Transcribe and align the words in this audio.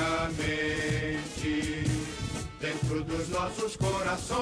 dentro 2.59 3.05
dos 3.05 3.29
nossos 3.29 3.77
corações. 3.77 4.41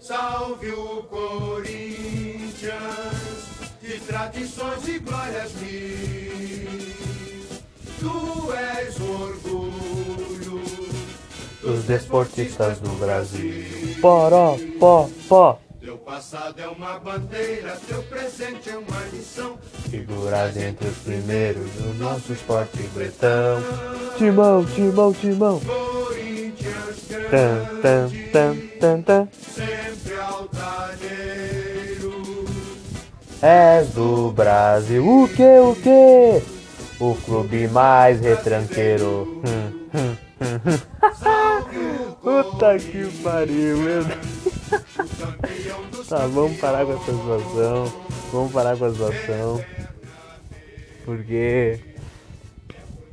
Salve 0.00 0.70
o 0.70 1.02
Corinthians, 1.02 2.72
de 3.82 4.00
tradições 4.00 4.88
e 4.88 4.98
glórias 5.00 5.52
mil. 5.56 6.94
Tu 8.00 8.52
és 8.54 8.98
orgulho 9.00 10.62
Os 11.62 11.84
desportistas 11.84 12.80
do 12.80 12.88
Brasil. 12.98 13.66
Poró, 14.00 14.56
pó, 14.78 15.10
pó. 15.28 15.63
Passado 16.04 16.60
é 16.60 16.68
uma 16.68 16.98
bandeira, 16.98 17.78
teu 17.88 18.02
presente 18.02 18.68
é 18.68 18.76
uma 18.76 19.00
lição. 19.10 19.56
Figuras 19.88 20.54
entre 20.56 20.86
os 20.88 20.98
primeiros 20.98 21.70
do 21.72 21.94
nosso 21.94 22.32
esporte 22.32 22.76
bretão. 22.94 23.62
Timão, 24.18 24.64
timão, 24.66 25.14
timão. 25.14 25.60
Corinthians 25.60 27.08
Tan, 27.30 27.64
tan, 27.80 28.08
grande, 28.10 28.18
tan, 28.30 28.56
tan, 28.78 29.02
tan. 29.02 29.28
sempre 29.54 30.14
altaneiro. 30.20 31.64
És 33.40 33.88
do 33.88 34.30
Brasil. 34.32 35.08
O 35.08 35.26
que, 35.28 35.58
o 35.58 35.74
que? 35.74 36.42
O 37.02 37.14
clube 37.14 37.66
mais 37.68 38.20
retranqueiro. 38.20 39.42
Hum, 39.46 39.72
hum, 39.94 40.16
hum, 40.42 40.60
hum. 40.66 40.78
Puta 42.22 42.78
que 42.78 43.06
pariu, 43.22 43.78
meu 43.78 44.04
Deus. 44.04 44.43
Tá, 46.14 46.28
vamos 46.28 46.56
parar 46.58 46.86
com 46.86 46.92
essa 46.92 47.12
zoação. 47.12 47.92
Vamos 48.30 48.52
parar 48.52 48.76
com 48.76 48.84
a 48.84 48.88
zoação. 48.90 49.64
Porque. 51.04 51.80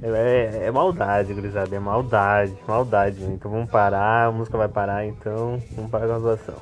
É, 0.03 0.66
é 0.67 0.71
maldade, 0.71 1.33
gurizada. 1.33 1.75
É 1.75 1.80
maldade, 1.80 2.55
maldade. 2.67 3.19
né? 3.21 3.33
Então 3.33 3.49
vamos 3.49 3.71
parar, 3.71 4.27
a 4.27 4.31
música 4.31 4.55
vai 4.55 4.67
parar, 4.67 5.03
então 5.03 5.59
vamos 5.71 5.89
parar 5.89 6.05
com 6.05 6.13
a 6.13 6.19
zoação. 6.19 6.55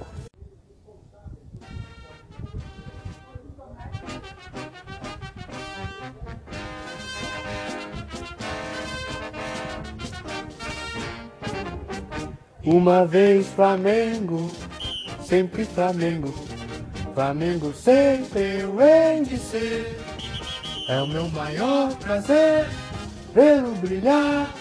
Uma 12.64 13.06
vez 13.06 13.48
Flamengo, 13.50 14.50
sempre 15.30 15.64
Flamengo. 15.64 16.34
Flamengo 17.14 17.72
sempre 17.72 18.62
eu 18.62 18.82
hei 18.82 19.22
de 19.24 19.38
ser. 19.38 19.96
É 20.90 21.02
o 21.04 21.08
meu 21.08 21.30
maior 21.30 21.96
prazer 21.98 22.66
vê-lo 23.36 23.76
brilhar, 23.76 24.52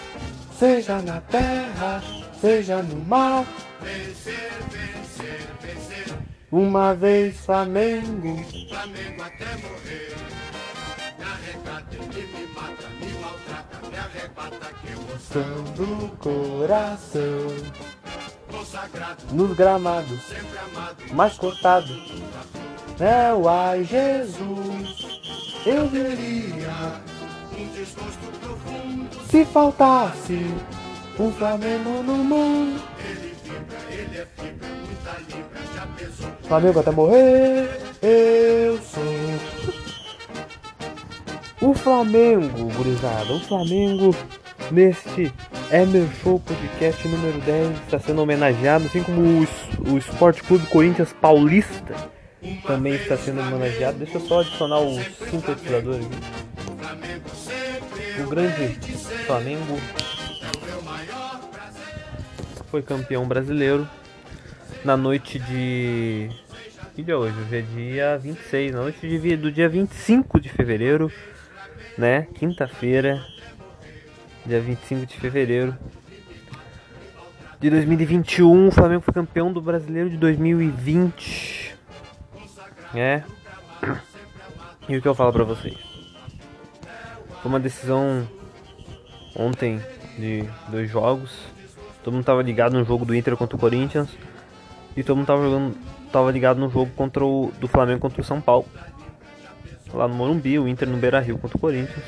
seja 0.59 1.01
na 1.01 1.21
terra, 1.21 2.03
seja 2.39 2.83
no 2.83 3.03
mar. 3.03 3.45
vencer, 3.81 4.51
vencer, 4.69 5.47
vencer. 5.59 6.15
Uma 6.51 6.93
vez 6.93 7.35
Flamengo, 7.37 8.43
Flamengo 8.69 9.23
até 9.23 9.55
morrer. 9.57 10.15
Me 11.17 11.25
arrecata, 11.25 11.95
ele 11.95 12.27
me 12.27 12.53
mata, 12.53 12.87
me 13.01 13.13
maltrata, 13.19 13.89
me 13.89 13.97
arrebata, 13.97 14.73
que 14.81 14.91
emoção. 14.91 15.63
do 15.73 16.15
coração, 16.17 17.47
nos 19.31 19.55
gramados, 19.55 20.19
mais 21.11 21.37
cortado. 21.37 21.93
É 22.99 23.33
o 23.33 23.47
ai 23.47 23.83
Jesus, 23.83 25.07
eu 25.65 25.87
veria 25.87 27.01
Um 27.57 29.07
se 29.29 29.45
faltasse 29.45 30.45
um 31.19 31.31
Flamengo 31.31 32.03
no 32.03 32.17
mundo. 32.17 32.81
ele 32.99 33.35
vibra, 33.43 33.77
ele 33.89 34.17
é 34.17 34.27
fibra, 34.37 34.67
muita 34.67 35.17
libra, 35.27 35.59
já 35.75 35.85
pesou. 35.97 36.31
Flamengo 36.47 36.79
até 36.79 36.91
morrer, 36.91 37.81
eu 38.01 38.79
sou. 38.81 39.03
O 41.61 41.73
Flamengo, 41.73 42.73
gurizada, 42.73 43.33
o 43.33 43.39
Flamengo 43.41 44.15
neste 44.71 45.33
Meu 45.71 46.09
Show 46.23 46.39
Podcast 46.39 47.07
número 47.07 47.39
10 47.41 47.83
está 47.83 47.99
sendo 47.99 48.23
homenageado, 48.23 48.87
assim 48.87 49.03
como 49.03 49.21
o, 49.21 49.47
o 49.93 49.97
Esporte 49.99 50.41
Clube 50.41 50.65
Corinthians 50.65 51.13
Paulista 51.13 51.93
também 52.65 52.95
está 52.95 53.15
sendo 53.15 53.39
homenageado. 53.39 53.99
Deixa 53.99 54.17
eu 54.17 54.21
só 54.21 54.39
adicionar 54.41 54.79
o 54.79 54.99
sintetizador 55.29 55.97
aqui. 55.97 56.07
O 58.23 58.27
grande 58.27 58.79
Flamengo 59.27 59.77
foi 62.71 62.81
campeão 62.81 63.27
brasileiro 63.27 63.87
na 64.83 64.97
noite 64.97 65.37
de. 65.37 66.31
Que 66.95 67.03
dia 67.03 67.13
é 67.13 67.17
hoje? 67.17 67.39
Hoje 67.41 67.57
é 67.57 67.61
dia 67.61 68.17
26, 68.17 68.71
na 68.71 68.81
noite 68.81 69.07
de 69.07 69.37
do 69.37 69.51
dia 69.51 69.69
25 69.69 70.39
de 70.39 70.49
fevereiro, 70.49 71.11
né? 71.95 72.27
Quinta-feira, 72.33 73.23
dia 74.49 74.59
25 74.59 75.05
de 75.05 75.15
fevereiro 75.15 75.77
de 77.59 77.69
2021. 77.69 78.67
O 78.67 78.71
Flamengo 78.71 79.03
foi 79.03 79.13
campeão 79.13 79.53
do 79.53 79.61
brasileiro 79.61 80.09
de 80.09 80.17
2020, 80.17 81.75
né? 82.91 83.23
E 84.89 84.97
o 84.97 85.01
que 85.03 85.07
eu 85.07 85.13
falo 85.13 85.31
pra 85.31 85.43
vocês? 85.43 85.77
Foi 87.43 87.51
uma 87.51 87.59
decisão 87.59 88.27
ontem 89.35 89.79
de 90.17 90.43
dois 90.69 90.89
jogos. 90.89 91.31
Todo 92.03 92.15
mundo 92.15 92.25
tava 92.25 92.41
ligado 92.41 92.73
no 92.73 92.83
jogo 92.83 93.05
do 93.05 93.13
Inter 93.13 93.37
contra 93.37 93.55
o 93.55 93.59
Corinthians. 93.59 94.09
E 94.97 95.03
todo 95.03 95.17
mundo 95.17 95.27
tava 95.27 95.43
jogando. 95.43 95.77
Tava 96.11 96.31
ligado 96.31 96.59
no 96.59 96.71
jogo 96.71 96.91
contra 96.95 97.23
o. 97.23 97.51
do 97.59 97.67
Flamengo 97.67 97.99
contra 97.99 98.19
o 98.19 98.23
São 98.23 98.41
Paulo. 98.41 98.65
Lá 99.93 100.07
no 100.07 100.15
Morumbi, 100.15 100.57
o 100.57 100.67
Inter 100.67 100.89
no 100.89 100.97
Beira 100.97 101.19
Rio 101.19 101.37
contra 101.37 101.55
o 101.55 101.59
Corinthians. 101.59 102.03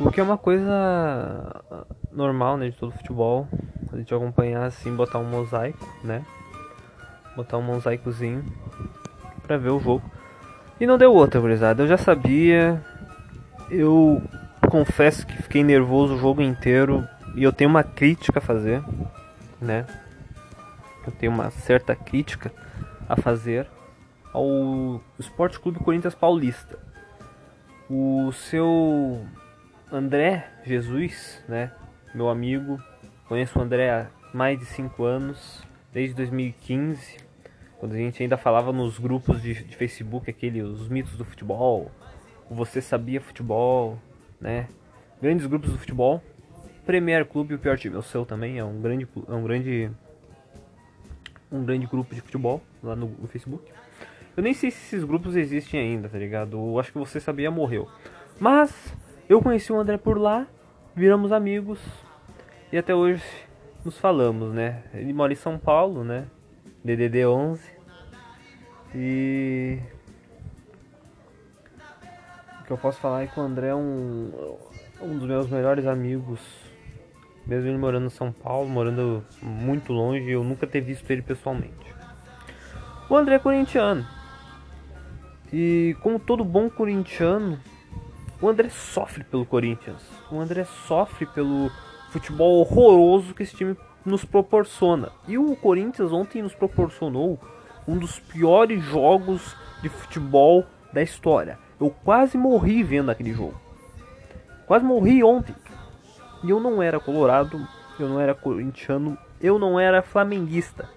O 0.00 0.10
que 0.10 0.20
é 0.20 0.22
uma 0.22 0.38
coisa 0.38 1.64
normal, 2.12 2.56
né, 2.56 2.70
de 2.70 2.76
todo 2.76 2.92
futebol. 2.92 3.48
A 3.92 3.96
gente 3.96 4.14
acompanhar 4.14 4.64
assim, 4.64 4.94
botar 4.94 5.18
um 5.18 5.24
mosaico, 5.24 5.86
né? 6.04 6.24
Botar 7.34 7.58
um 7.58 7.62
mosaicozinho 7.62 8.44
pra 9.42 9.56
ver 9.56 9.70
o 9.70 9.80
jogo. 9.80 10.02
E 10.78 10.86
não 10.86 10.98
deu 10.98 11.12
outra, 11.12 11.40
gurizada. 11.40 11.82
Eu 11.82 11.88
já 11.88 11.96
sabia. 11.96 12.80
Eu 13.70 14.22
confesso 14.70 15.26
que 15.26 15.42
fiquei 15.42 15.64
nervoso 15.64 16.14
o 16.14 16.18
jogo 16.18 16.42
inteiro 16.42 17.06
e 17.34 17.42
eu 17.42 17.52
tenho 17.52 17.70
uma 17.70 17.82
crítica 17.82 18.38
a 18.38 18.42
fazer, 18.42 18.82
né? 19.60 19.84
Eu 21.04 21.12
tenho 21.12 21.32
uma 21.32 21.50
certa 21.50 21.96
crítica 21.96 22.52
a 23.08 23.16
fazer 23.16 23.66
ao 24.32 25.00
Esporte 25.18 25.58
Clube 25.58 25.80
Corinthians 25.80 26.14
Paulista. 26.14 26.78
O 27.90 28.30
seu 28.32 29.24
André 29.90 30.46
Jesus, 30.66 31.42
né? 31.48 31.72
Meu 32.14 32.28
amigo, 32.28 32.78
conheço 33.26 33.58
o 33.58 33.62
André 33.62 33.90
há 33.90 34.06
mais 34.34 34.58
de 34.58 34.66
5 34.66 35.02
anos, 35.02 35.62
desde 35.90 36.14
2015, 36.14 37.16
quando 37.78 37.94
a 37.94 37.96
gente 37.96 38.22
ainda 38.22 38.36
falava 38.36 38.70
nos 38.70 38.98
grupos 38.98 39.40
de, 39.40 39.54
de 39.64 39.76
Facebook, 39.76 40.28
aquele, 40.28 40.60
os 40.60 40.90
mitos 40.90 41.16
do 41.16 41.24
futebol, 41.24 41.90
Você 42.50 42.82
Sabia 42.82 43.18
Futebol, 43.18 43.98
né? 44.38 44.68
Grandes 45.22 45.46
grupos 45.46 45.72
do 45.72 45.78
futebol. 45.78 46.22
Premier 46.84 47.24
Clube, 47.24 47.54
o 47.54 47.58
pior 47.58 47.78
time, 47.78 47.96
o 47.96 48.02
seu 48.02 48.26
também, 48.26 48.58
é 48.58 48.64
um 48.64 48.82
grande, 48.82 49.08
é 49.26 49.32
um 49.32 49.42
grande, 49.42 49.90
um 51.50 51.64
grande 51.64 51.86
grupo 51.86 52.14
de 52.14 52.20
futebol 52.20 52.62
lá 52.82 52.94
no, 52.94 53.08
no 53.08 53.26
Facebook. 53.26 53.64
Eu 54.36 54.42
nem 54.42 54.52
sei 54.52 54.70
se 54.70 54.96
esses 54.96 55.04
grupos 55.04 55.34
existem 55.34 55.80
ainda, 55.80 56.10
tá 56.10 56.18
ligado? 56.18 56.58
Eu 56.58 56.78
acho 56.78 56.92
que 56.92 56.98
Você 56.98 57.18
Sabia 57.18 57.50
morreu. 57.50 57.88
Mas 58.38 58.94
eu 59.28 59.42
conheci 59.42 59.72
o 59.72 59.78
André 59.78 59.98
por 59.98 60.18
lá, 60.18 60.46
viramos 60.94 61.32
amigos 61.32 61.78
e 62.72 62.78
até 62.78 62.94
hoje 62.94 63.22
nos 63.84 63.98
falamos, 63.98 64.54
né? 64.54 64.82
Ele 64.94 65.12
mora 65.12 65.32
em 65.32 65.36
São 65.36 65.58
Paulo, 65.58 66.02
né? 66.02 66.26
DDD 66.82 67.26
11 67.26 67.60
e 68.94 69.78
o 72.60 72.64
que 72.64 72.70
eu 72.70 72.78
posso 72.78 72.98
falar 73.00 73.22
é 73.22 73.26
que 73.26 73.38
o 73.38 73.42
André 73.42 73.68
é 73.68 73.74
um, 73.74 74.56
um 75.02 75.18
dos 75.18 75.28
meus 75.28 75.50
melhores 75.50 75.86
amigos. 75.86 76.40
Mesmo 77.46 77.68
ele 77.68 77.78
morando 77.78 78.06
em 78.06 78.10
São 78.10 78.30
Paulo, 78.30 78.68
morando 78.68 79.24
muito 79.42 79.92
longe, 79.92 80.30
eu 80.30 80.44
nunca 80.44 80.66
ter 80.66 80.80
visto 80.80 81.10
ele 81.10 81.22
pessoalmente. 81.22 81.94
O 83.08 83.16
André 83.16 83.36
é 83.36 83.38
corintiano. 83.38 84.06
E 85.50 85.96
como 86.02 86.18
todo 86.18 86.44
bom 86.44 86.68
corintiano, 86.68 87.58
o 88.40 88.48
André 88.48 88.68
sofre 88.68 89.24
pelo 89.24 89.44
Corinthians. 89.44 90.02
O 90.30 90.38
André 90.38 90.64
sofre 90.86 91.26
pelo 91.26 91.70
futebol 92.10 92.60
horroroso 92.60 93.34
que 93.34 93.42
esse 93.42 93.56
time 93.56 93.76
nos 94.04 94.24
proporciona. 94.24 95.10
E 95.26 95.36
o 95.36 95.56
Corinthians 95.56 96.12
ontem 96.12 96.42
nos 96.42 96.54
proporcionou 96.54 97.38
um 97.86 97.98
dos 97.98 98.20
piores 98.20 98.82
jogos 98.82 99.56
de 99.82 99.88
futebol 99.88 100.64
da 100.92 101.02
história. 101.02 101.58
Eu 101.80 101.90
quase 101.90 102.38
morri 102.38 102.82
vendo 102.82 103.10
aquele 103.10 103.32
jogo. 103.32 103.60
Quase 104.66 104.84
morri 104.84 105.22
ontem. 105.24 105.54
E 106.44 106.50
eu 106.50 106.60
não 106.60 106.82
era 106.82 107.00
colorado, 107.00 107.66
eu 107.98 108.08
não 108.08 108.20
era 108.20 108.34
corintiano, 108.34 109.18
eu 109.40 109.58
não 109.58 109.80
era 109.80 110.00
flamenguista. 110.02 110.88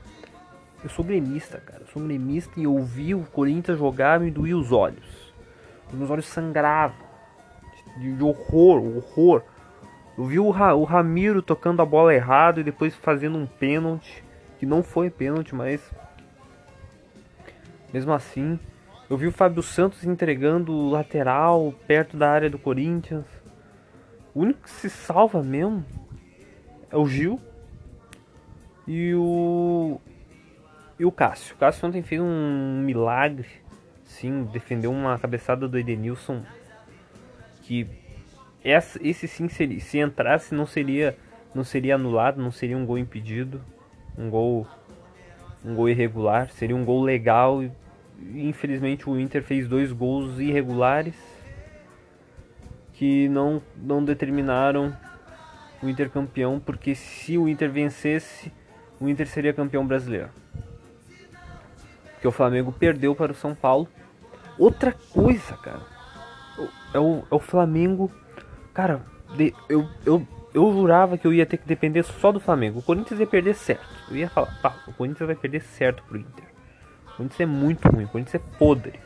Eu 0.84 0.90
sou 0.90 1.04
gremista, 1.04 1.58
cara. 1.60 1.82
Eu 1.82 1.88
sou 1.88 2.04
gremista 2.04 2.60
e 2.60 2.64
eu 2.64 2.78
vi 2.84 3.16
o 3.16 3.24
Corinthians 3.24 3.80
jogar 3.80 4.20
me 4.20 4.30
doía 4.30 4.58
os 4.58 4.72
olhos. 4.72 5.34
Os 5.88 5.98
meus 5.98 6.10
olhos 6.10 6.26
sangravam. 6.26 7.11
De, 7.98 8.14
de 8.14 8.24
horror, 8.24 8.82
horror. 8.98 9.44
Eu 10.18 10.26
vi 10.26 10.40
o, 10.40 10.50
Ra, 10.50 10.76
o 10.76 10.84
Ramiro 10.84 11.42
tocando 11.42 11.82
a 11.82 11.86
bola 11.86 12.14
errado 12.14 12.60
e 12.60 12.64
depois 12.64 12.96
fazendo 12.96 13.38
um 13.38 13.46
pênalti. 13.46 14.24
Que 14.60 14.66
não 14.66 14.84
foi 14.84 15.10
pênalti, 15.10 15.56
mas. 15.56 15.82
Mesmo 17.94 18.14
assim. 18.14 18.60
Eu 19.10 19.18
vi 19.18 19.28
o 19.28 19.32
Fábio 19.32 19.62
Santos 19.62 20.06
entregando 20.06 20.72
o 20.72 20.90
lateral 20.90 21.74
perto 21.86 22.16
da 22.16 22.30
área 22.30 22.50
do 22.50 22.58
Corinthians. 22.58 23.26
O 24.34 24.42
único 24.42 24.62
que 24.62 24.70
se 24.70 24.90
salva 24.90 25.44
mesmo 25.44 25.84
é 26.90 26.96
o 26.96 27.06
Gil. 27.06 27.40
E 28.88 29.14
o. 29.16 30.00
E 31.00 31.06
o 31.06 31.12
Cássio. 31.12 31.56
O 31.56 31.58
Cássio 31.58 31.88
ontem 31.88 32.02
fez 32.02 32.22
um 32.22 32.82
milagre. 32.84 33.48
Sim, 34.04 34.44
defendeu 34.44 34.92
uma 34.92 35.18
cabeçada 35.18 35.68
do 35.68 35.78
Edenilson. 35.78 36.44
Que 37.72 37.88
essa, 38.62 39.00
esse 39.02 39.30
sim 39.30 39.48
seria, 39.48 39.80
se 39.80 39.98
entrasse 39.98 40.54
não 40.54 40.66
seria 40.66 41.18
não 41.56 41.64
seria 41.64 41.96
anulado, 41.96 42.42
não 42.42 42.52
seria 42.52 42.78
um 42.78 42.86
gol 42.86 42.98
impedido, 42.98 43.62
um 44.18 44.30
gol 44.30 44.68
um 45.64 45.74
gol 45.74 45.88
irregular, 45.88 46.50
seria 46.50 46.76
um 46.76 46.84
gol 46.84 47.02
legal. 47.02 47.64
E, 47.64 47.72
infelizmente 48.36 49.10
o 49.10 49.18
Inter 49.18 49.42
fez 49.42 49.70
dois 49.70 49.94
gols 49.94 50.38
irregulares 50.38 51.16
que 52.92 53.30
não 53.30 53.62
não 53.78 54.04
determinaram 54.04 54.94
o 55.82 55.88
Inter 55.88 56.10
campeão, 56.10 56.60
porque 56.60 56.94
se 56.94 57.38
o 57.38 57.48
Inter 57.48 57.72
vencesse, 57.72 58.52
o 59.00 59.08
Inter 59.08 59.28
seria 59.28 59.54
campeão 59.54 59.88
brasileiro. 59.88 60.30
Porque 62.16 62.28
o 62.28 62.34
Flamengo 62.34 62.74
perdeu 62.74 63.16
para 63.16 63.32
o 63.32 63.36
São 63.36 63.56
Paulo. 63.56 63.88
Outra 64.60 64.92
coisa, 65.14 65.56
cara, 65.56 66.01
é 66.94 67.00
o, 67.00 67.24
é 67.32 67.36
o 67.36 67.40
Flamengo 67.40 68.12
Cara, 68.74 69.02
de, 69.36 69.54
eu, 69.68 69.88
eu, 70.06 70.26
eu 70.54 70.72
jurava 70.72 71.18
que 71.18 71.28
eu 71.28 71.34
ia 71.34 71.46
ter 71.46 71.58
que 71.58 71.68
depender 71.68 72.04
só 72.04 72.32
do 72.32 72.40
Flamengo. 72.40 72.80
O 72.80 72.82
Corinthians 72.82 73.20
ia 73.20 73.28
perder 73.28 73.54
certo. 73.54 73.86
Eu 74.10 74.16
ia 74.16 74.30
falar, 74.30 74.58
pá, 74.62 74.76
o 74.88 74.94
Corinthians 74.94 75.28
vai 75.28 75.36
perder 75.36 75.62
certo 75.62 76.04
pro 76.04 76.18
Inter. 76.18 76.46
O 77.08 77.18
Corinthians 77.18 77.40
é 77.42 77.46
muito 77.46 77.88
ruim, 77.90 78.06
o 78.06 78.08
Corinthians 78.08 78.36
é 78.36 78.58
podre. 78.58 79.00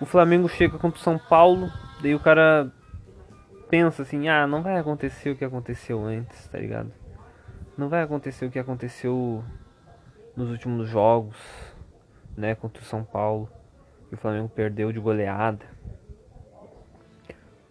O 0.00 0.06
Flamengo 0.06 0.48
chega 0.48 0.78
contra 0.78 0.98
o 0.98 1.02
São 1.02 1.16
Paulo, 1.16 1.70
daí 2.02 2.14
o 2.14 2.20
cara 2.20 2.72
pensa 3.70 4.02
assim, 4.02 4.28
ah, 4.28 4.46
não 4.46 4.62
vai 4.62 4.76
acontecer 4.76 5.30
o 5.30 5.36
que 5.36 5.44
aconteceu 5.44 6.04
antes, 6.04 6.48
tá 6.48 6.58
ligado? 6.58 6.92
Não 7.78 7.88
vai 7.88 8.02
acontecer 8.02 8.44
o 8.44 8.50
que 8.50 8.58
aconteceu 8.58 9.44
nos 10.36 10.50
últimos 10.50 10.88
jogos, 10.88 11.36
né, 12.36 12.56
contra 12.56 12.82
o 12.82 12.84
São 12.84 13.04
Paulo. 13.04 13.48
E 14.10 14.14
o 14.14 14.18
Flamengo 14.18 14.48
perdeu 14.48 14.92
de 14.92 14.98
goleada. 14.98 15.64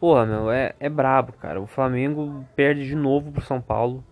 Porra, 0.02 0.26
meu, 0.26 0.52
é, 0.52 0.74
é 0.80 0.90
brabo, 0.90 1.32
cara. 1.34 1.62
O 1.62 1.68
Flamengo 1.68 2.44
perde 2.56 2.88
de 2.88 2.96
novo 2.96 3.32
pro 3.32 3.40
São 3.40 3.62
Paulo. 3.62 4.04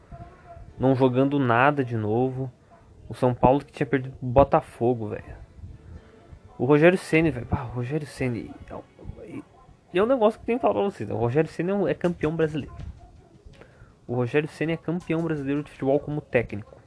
Não 0.78 0.94
jogando 0.94 1.40
nada 1.40 1.84
de 1.84 1.98
novo. 1.98 2.52
O 3.10 3.16
São 3.16 3.34
Paulo 3.34 3.66
que 3.66 3.72
tinha 3.72 3.88
perdido 3.88 4.16
pro 4.16 4.28
Botafogo, 4.28 5.08
velho. 5.08 5.36
O 6.60 6.66
Rogério 6.66 6.96
Ceni, 6.96 7.32
velho. 7.32 7.48
Ah, 7.50 7.64
o 7.64 7.70
Rogério 7.70 8.06
Ceni. 8.06 8.52
E 9.92 9.98
é 9.98 10.04
um 10.04 10.06
negócio 10.06 10.40
que 10.40 10.46
tem 10.46 10.58
que 10.58 10.62
falar 10.62 10.76
pra 10.76 10.84
vocês. 10.84 11.10
Né? 11.10 11.16
O 11.16 11.18
Rogério 11.18 11.50
Ceni 11.50 11.72
é, 11.72 11.90
é 11.90 11.96
campeão 11.96 12.36
brasileiro. 12.36 12.76
O 14.06 14.14
Rogério 14.14 14.48
Ceni 14.48 14.74
é 14.74 14.78
campeão 14.78 15.24
brasileiro 15.24 15.64
de 15.64 15.72
futebol 15.72 16.00
como 16.00 16.22
técnico. 16.22 16.80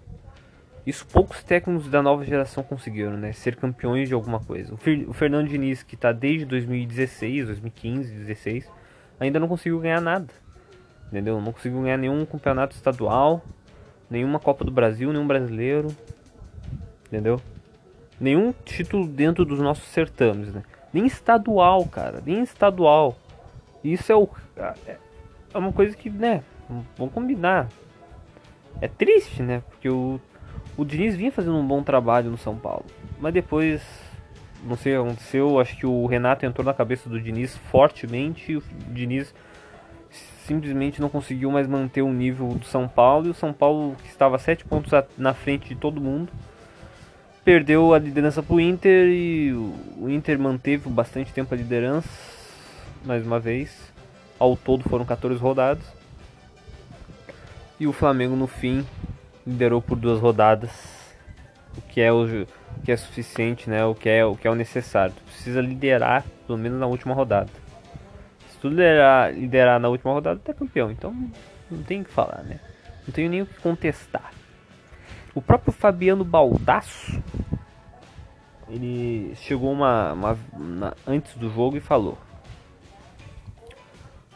Isso 0.87 1.05
poucos 1.08 1.43
técnicos 1.43 1.88
da 1.88 2.00
nova 2.02 2.25
geração 2.25 2.62
conseguiram, 2.62 3.16
né? 3.16 3.32
Ser 3.32 3.56
campeões 3.56 4.06
de 4.06 4.14
alguma 4.14 4.38
coisa. 4.38 4.72
O 5.08 5.12
Fernando 5.12 5.48
Diniz, 5.48 5.82
que 5.82 5.96
tá 5.96 6.12
desde 6.12 6.44
2016, 6.46 7.46
2015, 7.46 8.14
2016 8.14 8.81
ainda 9.22 9.40
não 9.40 9.48
conseguiu 9.48 9.80
ganhar 9.80 10.00
nada. 10.00 10.28
Entendeu? 11.08 11.40
Não 11.40 11.52
conseguiu 11.52 11.82
ganhar 11.82 11.96
nenhum 11.96 12.24
campeonato 12.24 12.74
estadual, 12.74 13.42
nenhuma 14.10 14.38
Copa 14.38 14.64
do 14.64 14.70
Brasil, 14.70 15.12
nenhum 15.12 15.26
brasileiro. 15.26 15.88
Entendeu? 17.06 17.40
Nenhum 18.20 18.52
título 18.64 19.06
dentro 19.06 19.44
dos 19.44 19.58
nossos 19.58 19.84
certames, 19.84 20.52
né? 20.52 20.62
Nem 20.92 21.06
estadual, 21.06 21.84
cara, 21.86 22.22
nem 22.24 22.42
estadual. 22.42 23.16
Isso 23.82 24.12
é 24.12 24.16
o 24.16 24.28
é, 24.86 24.96
é 25.52 25.58
uma 25.58 25.72
coisa 25.72 25.96
que, 25.96 26.08
né, 26.08 26.42
vamos 26.96 27.12
combinar. 27.12 27.69
É 28.80 28.88
triste, 28.88 29.42
né? 29.42 29.62
Porque 29.70 29.88
o 29.88 30.20
o 30.76 30.84
Diniz 30.84 31.14
vinha 31.14 31.30
fazendo 31.30 31.56
um 31.56 31.66
bom 31.66 31.82
trabalho 31.82 32.30
no 32.30 32.38
São 32.38 32.56
Paulo, 32.56 32.86
mas 33.20 33.34
depois 33.34 33.82
não 34.62 34.76
sei 34.76 34.97
o 34.97 35.03
que 35.03 35.09
aconteceu, 35.09 35.61
acho 35.61 35.76
que 35.76 35.87
o 35.87 36.06
Renato 36.06 36.47
entrou 36.47 36.64
na 36.64 36.73
cabeça 36.73 37.09
do 37.09 37.20
Diniz 37.20 37.56
fortemente 37.70 38.53
e 38.53 38.56
o 38.56 38.62
Diniz 38.88 39.35
simplesmente 40.47 41.00
não 41.00 41.09
conseguiu 41.09 41.50
mais 41.50 41.67
manter 41.67 42.03
o 42.03 42.12
nível 42.12 42.49
do 42.49 42.64
São 42.64 42.88
Paulo 42.88 43.26
e 43.26 43.31
o 43.31 43.35
São 43.35 43.53
Paulo, 43.53 43.97
que 44.03 44.09
estava 44.09 44.38
sete 44.38 44.64
pontos 44.64 44.93
na 45.17 45.35
frente 45.35 45.69
de 45.69 45.75
todo 45.75 46.00
mundo, 46.00 46.32
perdeu 47.44 47.94
a 47.94 47.99
liderança 47.99 48.43
para 48.43 48.55
o 48.55 48.61
Inter 48.61 49.09
e 49.09 49.53
o 49.53 50.09
Inter 50.09 50.38
manteve 50.38 50.88
bastante 50.88 51.32
tempo 51.32 51.55
a 51.55 51.56
liderança, 51.56 52.08
mais 53.05 53.25
uma 53.25 53.38
vez. 53.38 53.93
Ao 54.38 54.56
todo 54.56 54.82
foram 54.88 55.05
14 55.05 55.38
rodadas. 55.38 55.85
E 57.79 57.87
o 57.87 57.93
Flamengo 57.93 58.37
no 58.37 58.47
fim 58.47 58.85
liderou 59.47 59.81
por 59.81 59.97
duas 59.97 60.20
rodadas, 60.20 60.70
o 61.76 61.82
que 61.82 62.00
é 62.00 62.12
o 62.12 62.46
que 62.84 62.93
é 62.93 62.96
suficiente, 62.96 63.69
né? 63.69 63.84
O 63.84 63.94
que 63.94 64.08
é 64.08 64.24
o 64.24 64.36
que 64.36 64.46
é 64.46 64.50
o 64.50 64.55
necessário. 64.55 65.14
Tu 65.14 65.22
precisa 65.24 65.60
liderar 65.60 66.24
pelo 66.46 66.58
menos 66.58 66.79
na 66.79 66.86
última 66.86 67.14
rodada. 67.14 67.50
Se 68.50 68.58
tu 68.58 68.69
liderar, 68.69 69.32
liderar 69.32 69.81
na 69.81 69.88
última 69.88 70.12
rodada, 70.12 70.41
tu 70.43 70.50
é 70.50 70.55
campeão. 70.55 70.91
Então 70.91 71.14
não 71.70 71.82
tem 71.82 72.00
o 72.00 72.05
que 72.05 72.10
falar, 72.10 72.43
né? 72.43 72.60
Não 73.06 73.12
tenho 73.12 73.31
nem 73.31 73.43
o 73.43 73.46
que 73.46 73.60
contestar. 73.60 74.31
O 75.34 75.41
próprio 75.41 75.72
Fabiano 75.72 76.24
Baldasso 76.24 77.22
ele 78.72 79.34
chegou 79.36 79.70
uma, 79.70 80.12
uma, 80.12 80.38
uma 80.52 80.96
antes 81.06 81.34
do 81.36 81.50
jogo 81.50 81.76
e 81.76 81.81
falou: 81.81 82.17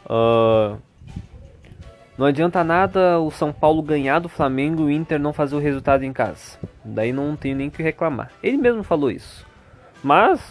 uh, 0.05 0.79
não 2.17 2.25
adianta 2.25 2.63
nada 2.63 3.19
o 3.19 3.29
São 3.29 3.53
Paulo 3.53 3.81
ganhar 3.81 4.19
do 4.19 4.27
Flamengo 4.27 4.83
e 4.83 4.85
o 4.85 4.89
Inter 4.89 5.19
não 5.19 5.31
fazer 5.31 5.55
o 5.55 5.59
resultado 5.59 6.03
em 6.03 6.11
casa. 6.11 6.57
Daí 6.83 7.13
não 7.13 7.35
tenho 7.35 7.55
nem 7.55 7.69
que 7.69 7.83
reclamar. 7.83 8.31
Ele 8.41 8.57
mesmo 8.57 8.83
falou 8.83 9.11
isso. 9.11 9.45
Mas, 10.03 10.41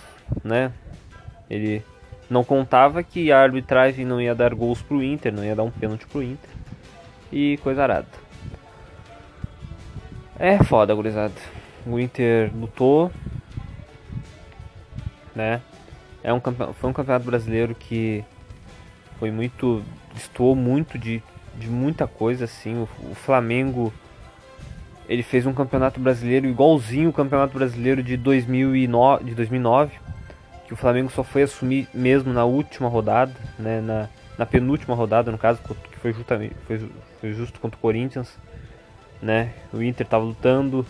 né, 0.44 0.70
ele 1.50 1.82
não 2.30 2.44
contava 2.44 3.02
que 3.02 3.32
a 3.32 3.40
arbitragem 3.42 4.04
não 4.04 4.20
ia 4.20 4.34
dar 4.34 4.54
gols 4.54 4.80
pro 4.80 5.02
Inter, 5.02 5.32
não 5.32 5.44
ia 5.44 5.56
dar 5.56 5.64
um 5.64 5.70
pênalti 5.70 6.06
pro 6.06 6.22
Inter. 6.22 6.50
E 7.32 7.56
coisa 7.58 7.82
arada. 7.82 8.06
É 10.38 10.62
foda, 10.62 10.94
gurizada. 10.94 11.34
O 11.84 11.98
Inter 11.98 12.50
lutou, 12.54 13.10
né? 15.34 15.60
É 16.22 16.32
um 16.32 16.40
foi 16.40 16.90
um 16.90 16.92
campeonato 16.92 17.24
brasileiro 17.24 17.74
que 17.74 18.24
foi 19.18 19.30
muito. 19.30 19.82
destoou 20.12 20.54
muito 20.54 20.98
de 20.98 21.22
de 21.58 21.68
muita 21.68 22.06
coisa 22.06 22.44
assim. 22.44 22.76
O, 22.76 22.88
o, 23.10 23.14
Flamengo 23.14 23.92
ele 25.08 25.22
fez 25.22 25.46
um 25.46 25.52
campeonato 25.52 26.00
brasileiro 26.00 26.48
igualzinho 26.48 27.10
o 27.10 27.12
campeonato 27.12 27.56
brasileiro 27.56 28.02
de 28.02 28.16
2009, 28.16 29.24
de 29.24 29.34
2009 29.34 29.92
que 30.66 30.74
o 30.74 30.76
Flamengo 30.76 31.10
só 31.10 31.22
foi 31.22 31.42
assumir 31.42 31.88
mesmo 31.94 32.32
na 32.32 32.44
última 32.44 32.88
rodada, 32.88 33.32
né, 33.58 33.80
na, 33.80 34.08
na 34.36 34.44
penúltima 34.44 34.94
rodada 34.94 35.30
no 35.30 35.38
caso, 35.38 35.60
que 35.62 35.98
foi 35.98 36.12
justamente 36.12 36.54
foi, 36.66 36.90
foi 37.20 37.32
justo 37.32 37.60
contra 37.60 37.78
o 37.78 37.80
Corinthians, 37.80 38.36
né? 39.22 39.52
O 39.72 39.82
Inter 39.82 40.04
estava 40.04 40.24
lutando 40.24 40.84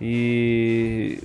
e 0.00 1.18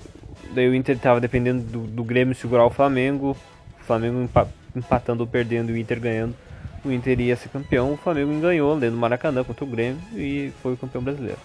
daí 0.53 0.69
o 0.69 0.75
Inter 0.75 0.95
estava 0.95 1.19
dependendo 1.19 1.62
do, 1.63 1.79
do 1.79 2.03
Grêmio 2.03 2.34
segurar 2.34 2.65
o 2.65 2.69
Flamengo, 2.69 3.31
o 3.79 3.84
Flamengo 3.84 4.29
empatando 4.75 5.22
ou 5.22 5.27
perdendo 5.27 5.72
o 5.72 5.77
Inter 5.77 6.00
ganhando 6.00 6.36
o 6.85 6.91
Inter 6.91 7.19
ia 7.19 7.35
ser 7.35 7.49
campeão, 7.49 7.93
o 7.93 7.97
Flamengo 7.97 8.39
ganhou 8.39 8.75
dentro 8.77 8.95
do 8.95 9.01
Maracanã 9.01 9.43
contra 9.43 9.65
o 9.65 9.67
Grêmio 9.67 9.99
e 10.13 10.53
foi 10.61 10.73
o 10.73 10.77
campeão 10.77 11.03
brasileiro. 11.03 11.39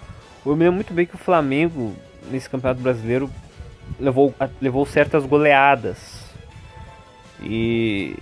Eu 0.45 0.55
me 0.55 0.65
lembro 0.65 0.77
muito 0.77 0.93
bem 0.93 1.07
que 1.07 1.15
o 1.15 1.19
Flamengo, 1.19 1.95
nesse 2.31 2.49
campeonato 2.49 2.81
brasileiro, 2.81 3.31
levou, 3.99 4.35
levou 4.61 4.87
certas 4.87 5.25
goleadas. 5.25 6.25
E. 7.43 8.17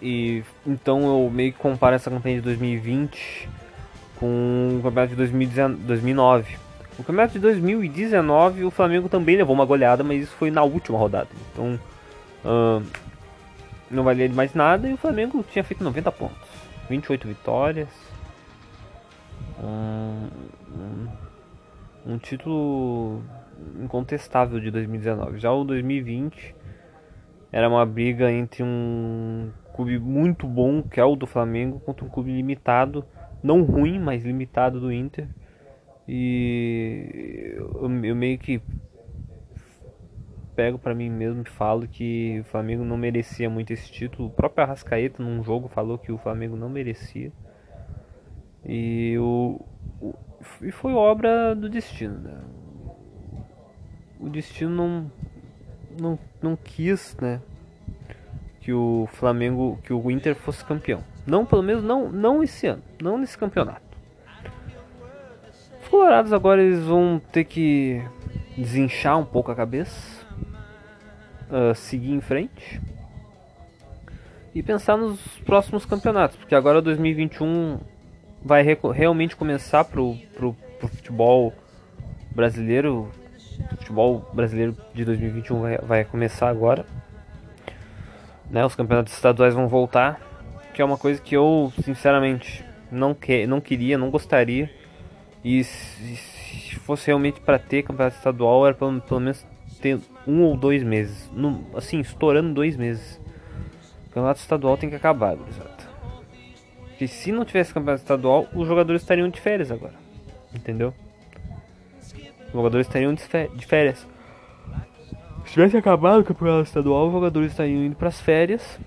E 0.00 0.42
então 0.66 1.04
eu 1.04 1.30
meio 1.30 1.52
que 1.52 1.58
comparo 1.58 1.94
essa 1.94 2.10
campanha 2.10 2.36
de 2.36 2.42
2020 2.42 3.48
com 4.16 4.78
o 4.78 4.82
campeonato 4.82 5.14
de 5.14 5.16
2009. 5.16 6.56
O 6.98 7.04
campeonato 7.04 7.34
de 7.34 7.38
2019 7.38 8.64
o 8.64 8.70
Flamengo 8.70 9.08
também 9.08 9.36
levou 9.36 9.54
uma 9.54 9.64
goleada, 9.64 10.02
mas 10.02 10.24
isso 10.24 10.32
foi 10.36 10.50
na 10.50 10.62
última 10.64 10.98
rodada. 10.98 11.28
Então 11.52 11.78
uh, 12.44 12.82
não 13.92 14.04
valia 14.04 14.28
mais 14.30 14.54
nada 14.54 14.88
e 14.88 14.94
o 14.94 14.96
Flamengo 14.96 15.44
tinha 15.50 15.62
feito 15.62 15.84
90 15.84 16.10
pontos, 16.12 16.48
28 16.88 17.28
vitórias, 17.28 17.88
um, 19.62 20.28
um, 20.74 22.14
um 22.14 22.18
título 22.18 23.22
incontestável 23.80 24.58
de 24.58 24.70
2019. 24.70 25.38
Já 25.38 25.52
o 25.52 25.64
2020 25.64 26.54
era 27.50 27.68
uma 27.68 27.84
briga 27.84 28.30
entre 28.30 28.62
um 28.62 29.50
clube 29.74 29.98
muito 29.98 30.46
bom, 30.46 30.82
que 30.82 30.98
é 30.98 31.04
o 31.04 31.16
do 31.16 31.26
Flamengo, 31.26 31.80
contra 31.80 32.04
um 32.04 32.08
clube 32.08 32.32
limitado, 32.32 33.04
não 33.42 33.62
ruim, 33.62 33.98
mas 33.98 34.24
limitado 34.24 34.80
do 34.80 34.92
Inter. 34.92 35.28
E 36.08 37.54
eu, 37.56 37.90
eu 38.04 38.16
meio 38.16 38.38
que 38.38 38.60
pego 40.54 40.78
para 40.78 40.94
mim 40.94 41.10
mesmo 41.10 41.42
e 41.42 41.48
falo 41.48 41.86
que 41.86 42.40
o 42.40 42.44
Flamengo 42.44 42.84
não 42.84 42.96
merecia 42.96 43.48
muito 43.48 43.72
esse 43.72 43.90
título. 43.90 44.28
O 44.28 44.30
próprio 44.30 44.64
Arrascaeta 44.64 45.22
num 45.22 45.42
jogo 45.42 45.68
falou 45.68 45.98
que 45.98 46.12
o 46.12 46.18
Flamengo 46.18 46.56
não 46.56 46.68
merecia. 46.68 47.32
E, 48.64 49.16
o, 49.18 49.60
o 50.00 50.14
e 50.60 50.70
foi 50.70 50.92
obra 50.92 51.54
do 51.54 51.68
destino. 51.68 52.18
Né? 52.18 52.40
O 54.20 54.28
destino 54.28 54.70
não, 54.70 55.12
não, 55.98 56.18
não 56.40 56.56
quis, 56.56 57.16
né? 57.20 57.40
Que 58.60 58.72
o 58.72 59.08
Flamengo, 59.12 59.78
que 59.82 59.92
o 59.92 60.10
Inter 60.10 60.36
fosse 60.36 60.64
campeão. 60.64 61.02
Não, 61.26 61.44
pelo 61.44 61.62
menos 61.62 61.82
não, 61.82 62.10
não 62.10 62.42
esse 62.42 62.66
ano, 62.66 62.82
não 63.00 63.18
nesse 63.18 63.36
campeonato. 63.36 63.82
Os 65.82 65.88
Colorados 65.88 66.32
agora 66.32 66.62
eles 66.62 66.84
vão 66.84 67.20
ter 67.32 67.44
que 67.44 68.02
desinchar 68.56 69.18
um 69.18 69.24
pouco 69.24 69.50
a 69.50 69.54
cabeça, 69.54 70.21
uh, 71.52 71.74
seguir 71.74 72.12
em 72.12 72.20
frente 72.20 72.80
e 74.54 74.62
pensar 74.62 74.96
nos 74.96 75.20
próximos 75.44 75.84
campeonatos, 75.84 76.36
porque 76.36 76.54
agora 76.54 76.82
2021 76.82 77.78
vai 78.44 78.64
realmente 78.94 79.36
começar 79.36 79.84
pro, 79.84 80.16
pro, 80.34 80.54
pro 80.78 80.88
futebol 80.88 81.52
brasileiro. 82.30 83.08
O 83.70 83.76
futebol 83.76 84.30
brasileiro 84.32 84.76
de 84.94 85.04
2021 85.04 85.60
vai, 85.60 85.78
vai 85.78 86.04
começar 86.04 86.48
agora. 86.48 86.84
Né, 88.50 88.64
os 88.64 88.74
campeonatos 88.74 89.12
estaduais 89.14 89.54
vão 89.54 89.68
voltar, 89.68 90.20
que 90.74 90.82
é 90.82 90.84
uma 90.84 90.98
coisa 90.98 91.20
que 91.20 91.34
eu 91.34 91.72
sinceramente 91.82 92.64
não, 92.90 93.14
que, 93.14 93.46
não 93.46 93.60
queria, 93.60 93.96
não 93.96 94.10
gostaria. 94.10 94.70
E 95.44 95.64
se, 95.64 96.16
se 96.16 96.76
fosse 96.76 97.06
realmente 97.06 97.40
para 97.40 97.58
ter 97.58 97.82
campeonato 97.82 98.16
estadual, 98.16 98.66
era 98.66 98.74
pelo, 98.74 99.00
pelo 99.00 99.20
menos 99.20 99.46
ter 99.82 100.00
um 100.26 100.42
ou 100.42 100.56
dois 100.56 100.82
meses. 100.82 101.30
No, 101.34 101.66
assim, 101.74 102.00
estourando 102.00 102.54
dois 102.54 102.76
meses. 102.76 103.20
O 104.06 104.08
campeonato 104.08 104.40
estadual 104.40 104.76
tem 104.76 104.88
que 104.88 104.96
acabar, 104.96 105.36
gurizada. 105.36 105.70
Porque 106.88 107.08
se 107.08 107.32
não 107.32 107.44
tivesse 107.44 107.74
campeonato 107.74 108.02
estadual, 108.02 108.46
os 108.54 108.66
jogadores 108.66 109.02
estariam 109.02 109.28
de 109.28 109.40
férias 109.40 109.70
agora. 109.70 109.94
Entendeu? 110.54 110.94
Os 112.46 112.52
jogadores 112.52 112.86
estariam 112.86 113.12
de 113.12 113.66
férias. 113.66 114.06
Se 115.44 115.52
tivesse 115.52 115.76
acabado 115.76 116.20
o 116.20 116.24
campeonato 116.24 116.68
estadual, 116.68 117.06
os 117.06 117.12
jogadores 117.12 117.50
estariam 117.50 117.82
indo 117.84 117.96
para 117.96 118.08
as 118.08 118.20
férias. 118.20 118.78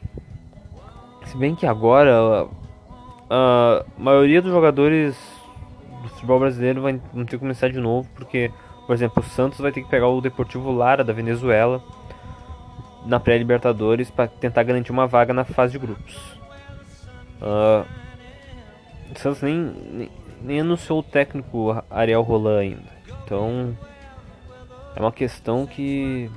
Se 1.25 1.35
bem 1.37 1.55
que 1.55 1.65
agora 1.65 2.47
a 3.29 3.83
maioria 3.97 4.41
dos 4.41 4.51
jogadores 4.51 5.17
do 6.03 6.09
futebol 6.09 6.39
brasileiro 6.39 6.81
vai 6.81 6.93
ter 6.93 7.25
que 7.25 7.37
começar 7.39 7.69
de 7.69 7.79
novo, 7.79 8.07
porque, 8.15 8.51
por 8.85 8.93
exemplo, 8.93 9.23
o 9.23 9.25
Santos 9.25 9.59
vai 9.59 9.71
ter 9.71 9.81
que 9.81 9.89
pegar 9.89 10.07
o 10.07 10.21
Deportivo 10.21 10.71
Lara 10.71 11.03
da 11.03 11.13
Venezuela 11.13 11.83
na 13.05 13.19
pré-Libertadores 13.19 14.09
para 14.09 14.27
tentar 14.27 14.63
garantir 14.63 14.91
uma 14.91 15.07
vaga 15.07 15.33
na 15.33 15.43
fase 15.43 15.73
de 15.73 15.79
grupos. 15.79 16.15
Uh, 17.41 17.85
o 19.13 19.19
Santos 19.19 19.41
nem, 19.41 19.55
nem, 19.91 20.11
nem 20.41 20.59
anunciou 20.61 20.99
o 20.99 21.03
técnico 21.03 21.83
Ariel 21.89 22.21
Roland 22.21 22.59
ainda. 22.59 22.95
Então 23.23 23.77
é 24.95 24.99
uma 24.99 25.11
questão 25.11 25.65
que 25.65 26.29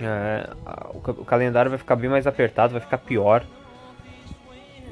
é, 0.00 0.50
o, 0.92 0.98
o, 0.98 1.24
calendário 1.24 1.70
vai 1.70 1.78
ficar 1.78 1.96
bem 1.96 2.10
mais 2.10 2.26
apertado, 2.26 2.72
vai 2.72 2.80
ficar 2.80 2.98
pior. 2.98 3.44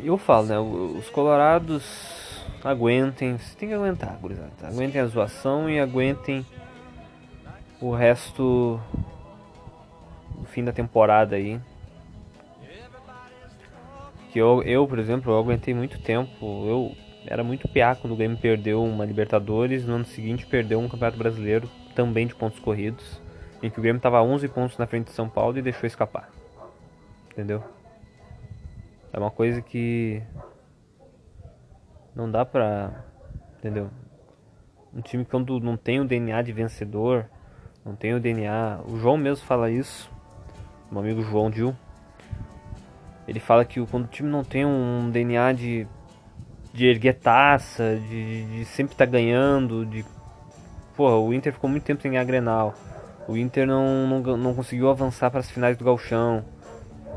Eu 0.03 0.17
falo, 0.17 0.47
né? 0.47 0.59
Os 0.59 1.09
colorados 1.11 2.22
aguentem, 2.65 3.37
tem 3.59 3.69
que 3.69 3.75
aguentar, 3.75 4.17
gurizada. 4.21 4.51
Aguentem 4.63 5.01
a 5.01 5.07
zoação 5.07 5.69
e 5.69 5.81
aguentem 5.81 6.47
o 7.81 7.93
resto 7.93 8.81
do 10.39 10.47
fim 10.47 10.65
da 10.65 10.73
temporada 10.73 11.37
aí 11.37 11.61
que 14.33 14.39
eu, 14.39 14.63
eu, 14.63 14.89
por 14.89 14.99
exemplo, 14.99 15.31
eu 15.31 15.39
aguentei 15.39 15.75
muito 15.75 16.01
tempo. 16.01 16.67
Eu 16.67 16.97
era 17.27 17.45
muito 17.45 17.69
piá 17.69 17.95
quando 17.95 18.15
o 18.15 18.17
Grêmio 18.17 18.39
perdeu 18.39 18.83
uma 18.83 19.05
Libertadores, 19.05 19.85
no 19.85 19.95
ano 19.97 20.07
seguinte 20.07 20.47
perdeu 20.47 20.81
um 20.81 20.89
Campeonato 20.89 21.19
Brasileiro, 21.19 21.71
também 21.95 22.27
de 22.27 22.35
pontos 22.35 22.59
corridos, 22.59 23.21
em 23.63 23.69
que 23.69 23.79
o 23.79 23.83
Grêmio 23.83 23.99
estava 23.99 24.23
11 24.23 24.49
pontos 24.49 24.79
na 24.79 24.87
frente 24.87 25.09
de 25.09 25.13
São 25.13 25.29
Paulo 25.29 25.59
e 25.59 25.63
deixou 25.63 25.87
escapar. 25.87 26.31
Entendeu? 27.31 27.63
É 29.13 29.19
uma 29.19 29.31
coisa 29.31 29.61
que 29.61 30.23
não 32.15 32.31
dá 32.31 32.45
pra, 32.45 33.05
entendeu? 33.59 33.91
Um 34.95 35.01
time 35.01 35.25
quando 35.25 35.59
não 35.61 35.77
tem 35.77 36.01
o 36.01 36.05
DNA 36.05 36.43
de 36.43 36.53
vencedor, 36.53 37.27
não 37.85 37.95
tem 37.95 38.15
o 38.15 38.21
DNA, 38.21 38.81
o 38.87 38.99
João 38.99 39.17
mesmo 39.17 39.45
fala 39.47 39.71
isso, 39.71 40.11
meu 40.91 41.01
amigo 41.01 41.23
João 41.23 41.51
Dil 41.51 41.75
ele 43.27 43.39
fala 43.41 43.65
que 43.65 43.85
quando 43.87 44.05
o 44.05 44.09
time 44.09 44.29
não 44.29 44.43
tem 44.43 44.65
um 44.67 45.09
DNA 45.11 45.53
de, 45.53 45.87
de 46.73 46.87
erguer 46.87 47.15
taça, 47.15 47.97
de, 48.09 48.45
de 48.45 48.65
sempre 48.65 48.95
estar 48.95 49.07
tá 49.07 49.11
ganhando, 49.11 49.87
de. 49.87 50.05
Porra, 50.97 51.17
o 51.17 51.33
Inter 51.33 51.53
ficou 51.53 51.71
muito 51.71 51.85
tempo 51.85 52.03
sem 52.03 52.11
ganhar 52.11 52.25
Grenal. 52.25 52.75
O 53.29 53.37
Inter 53.37 53.67
não, 53.67 54.07
não, 54.07 54.37
não 54.37 54.55
conseguiu 54.55 54.91
avançar 54.91 55.31
para 55.31 55.41
as 55.41 55.51
finais 55.51 55.77
do 55.77 55.85
Galchão. 55.85 56.45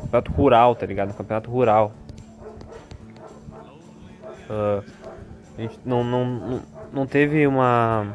Campeonato 0.02 0.32
rural, 0.32 0.75
tá 0.75 0.86
ligado? 0.86 1.10
No 1.10 1.14
campeonato 1.16 1.50
rural. 1.50 1.92
Uh, 4.50 4.84
a 5.58 5.62
gente 5.62 5.80
não, 5.86 6.04
não, 6.04 6.25
não, 6.25 6.62
não 6.92 7.08
teve 7.08 7.48
uma 7.48 8.08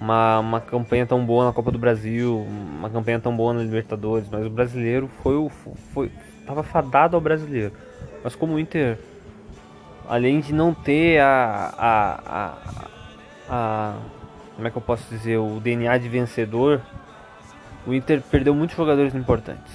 uma, 0.00 0.40
uma 0.40 0.60
campanha 0.60 1.06
tão 1.06 1.24
boa 1.24 1.46
na 1.46 1.52
Copa 1.52 1.70
do 1.70 1.78
Brasil, 1.78 2.38
uma 2.38 2.90
campanha 2.90 3.20
tão 3.20 3.36
boa 3.36 3.54
na 3.54 3.62
Libertadores, 3.62 4.28
mas 4.30 4.44
o 4.44 4.50
brasileiro 4.50 5.08
foi 5.22 5.36
o 5.36 5.48
foi 5.48 6.10
tava 6.46 6.62
fadado 6.62 7.16
ao 7.16 7.20
brasileiro. 7.20 7.72
Mas 8.24 8.34
como 8.34 8.54
o 8.54 8.58
Inter 8.58 8.98
além 10.08 10.40
de 10.40 10.52
não 10.52 10.74
ter 10.74 11.20
a, 11.20 11.72
a, 11.78 12.20
a, 12.26 12.52
a 13.48 13.94
como 14.54 14.68
é 14.68 14.70
que 14.70 14.76
eu 14.76 14.82
posso 14.82 15.08
dizer, 15.08 15.38
o 15.38 15.58
DNA 15.60 15.96
de 15.98 16.08
vencedor, 16.08 16.80
o 17.86 17.94
Inter 17.94 18.20
perdeu 18.30 18.54
muitos 18.54 18.76
jogadores 18.76 19.14
importantes. 19.14 19.72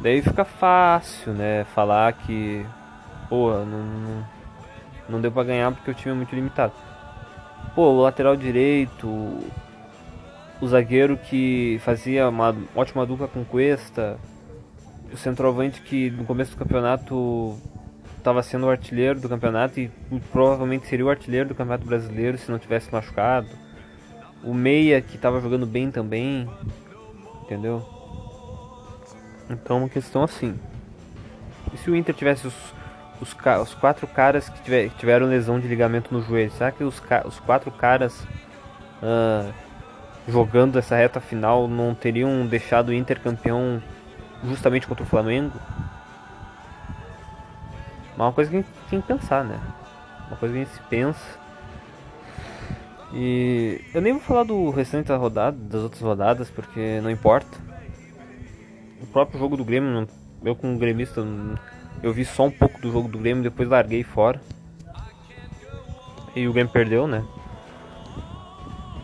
Daí 0.00 0.22
fica 0.22 0.44
fácil, 0.44 1.32
né, 1.32 1.64
falar 1.74 2.12
que 2.12 2.64
pô, 3.28 3.50
não, 3.50 3.84
não, 3.84 4.26
não 5.08 5.20
deu 5.20 5.30
para 5.30 5.44
ganhar 5.44 5.72
porque 5.72 5.90
o 5.90 5.94
time 5.94 6.14
é 6.14 6.16
muito 6.16 6.34
limitado. 6.34 6.72
Pô, 7.74 7.90
o 7.90 8.02
lateral 8.02 8.36
direito, 8.36 9.08
o 10.60 10.66
zagueiro 10.66 11.16
que 11.16 11.80
fazia 11.84 12.28
uma 12.28 12.54
ótima 12.74 13.04
dupla 13.04 13.26
com 13.26 13.44
Cuesta, 13.44 14.18
o 15.12 15.16
centroavante 15.16 15.82
que 15.82 16.10
no 16.10 16.24
começo 16.24 16.52
do 16.52 16.56
campeonato 16.56 17.56
estava 18.16 18.42
sendo 18.42 18.66
o 18.66 18.70
artilheiro 18.70 19.20
do 19.20 19.28
campeonato 19.28 19.80
e 19.80 19.90
provavelmente 20.32 20.86
seria 20.86 21.06
o 21.06 21.10
artilheiro 21.10 21.48
do 21.48 21.54
campeonato 21.54 21.86
brasileiro 21.86 22.38
se 22.38 22.50
não 22.50 22.58
tivesse 22.58 22.92
machucado. 22.92 23.48
O 24.44 24.54
meia 24.54 25.00
que 25.00 25.16
estava 25.16 25.40
jogando 25.40 25.66
bem 25.66 25.90
também, 25.90 26.48
entendeu? 27.42 27.97
Então 29.50 29.76
é 29.76 29.80
uma 29.80 29.88
questão 29.88 30.22
assim. 30.22 30.58
E 31.72 31.76
se 31.78 31.90
o 31.90 31.96
Inter 31.96 32.14
tivesse 32.14 32.46
os 32.46 32.54
os, 33.20 33.36
os 33.62 33.74
quatro 33.74 34.06
caras 34.06 34.48
que, 34.48 34.62
tiver, 34.62 34.90
tiveram 34.90 35.26
lesão 35.26 35.58
de 35.60 35.68
ligamento 35.68 36.12
no 36.12 36.22
joelho, 36.22 36.50
será 36.52 36.70
que 36.70 36.84
os, 36.84 37.02
os 37.24 37.40
quatro 37.40 37.70
caras 37.70 38.20
uh, 39.02 39.52
jogando 40.26 40.78
essa 40.78 40.96
reta 40.96 41.20
final 41.20 41.68
não 41.68 41.94
teriam 41.94 42.46
deixado 42.46 42.88
o 42.88 42.94
Inter 42.94 43.20
campeão 43.20 43.82
justamente 44.44 44.86
contra 44.86 45.04
o 45.04 45.06
Flamengo? 45.06 45.58
É 48.16 48.22
uma 48.22 48.32
coisa 48.32 48.50
que 48.50 48.56
a 48.56 48.60
gente 48.60 48.70
tem 48.90 49.00
que 49.00 49.06
pensar, 49.06 49.44
né? 49.44 49.60
Uma 50.28 50.36
coisa 50.36 50.54
que 50.54 50.60
a 50.60 50.64
gente 50.64 50.74
se 50.74 50.82
pensa. 50.88 51.38
E 53.12 53.80
eu 53.94 54.00
nem 54.00 54.12
vou 54.12 54.20
falar 54.20 54.42
do 54.42 54.70
restante 54.70 55.06
da 55.06 55.16
rodada, 55.16 55.56
das 55.56 55.82
outras 55.82 56.02
rodadas, 56.02 56.50
porque 56.50 57.00
não 57.00 57.10
importa. 57.10 57.67
O 59.00 59.06
próprio 59.06 59.38
jogo 59.38 59.56
do 59.56 59.64
Grêmio, 59.64 60.08
eu 60.44 60.54
como 60.54 60.78
gremista 60.78 61.24
Eu 62.02 62.12
vi 62.12 62.24
só 62.24 62.46
um 62.46 62.50
pouco 62.50 62.80
do 62.80 62.90
jogo 62.90 63.08
do 63.08 63.18
Grêmio, 63.18 63.42
depois 63.42 63.68
larguei 63.68 64.02
fora. 64.02 64.40
E 66.34 66.46
o 66.46 66.52
Grêmio 66.52 66.72
perdeu, 66.72 67.06
né? 67.06 67.24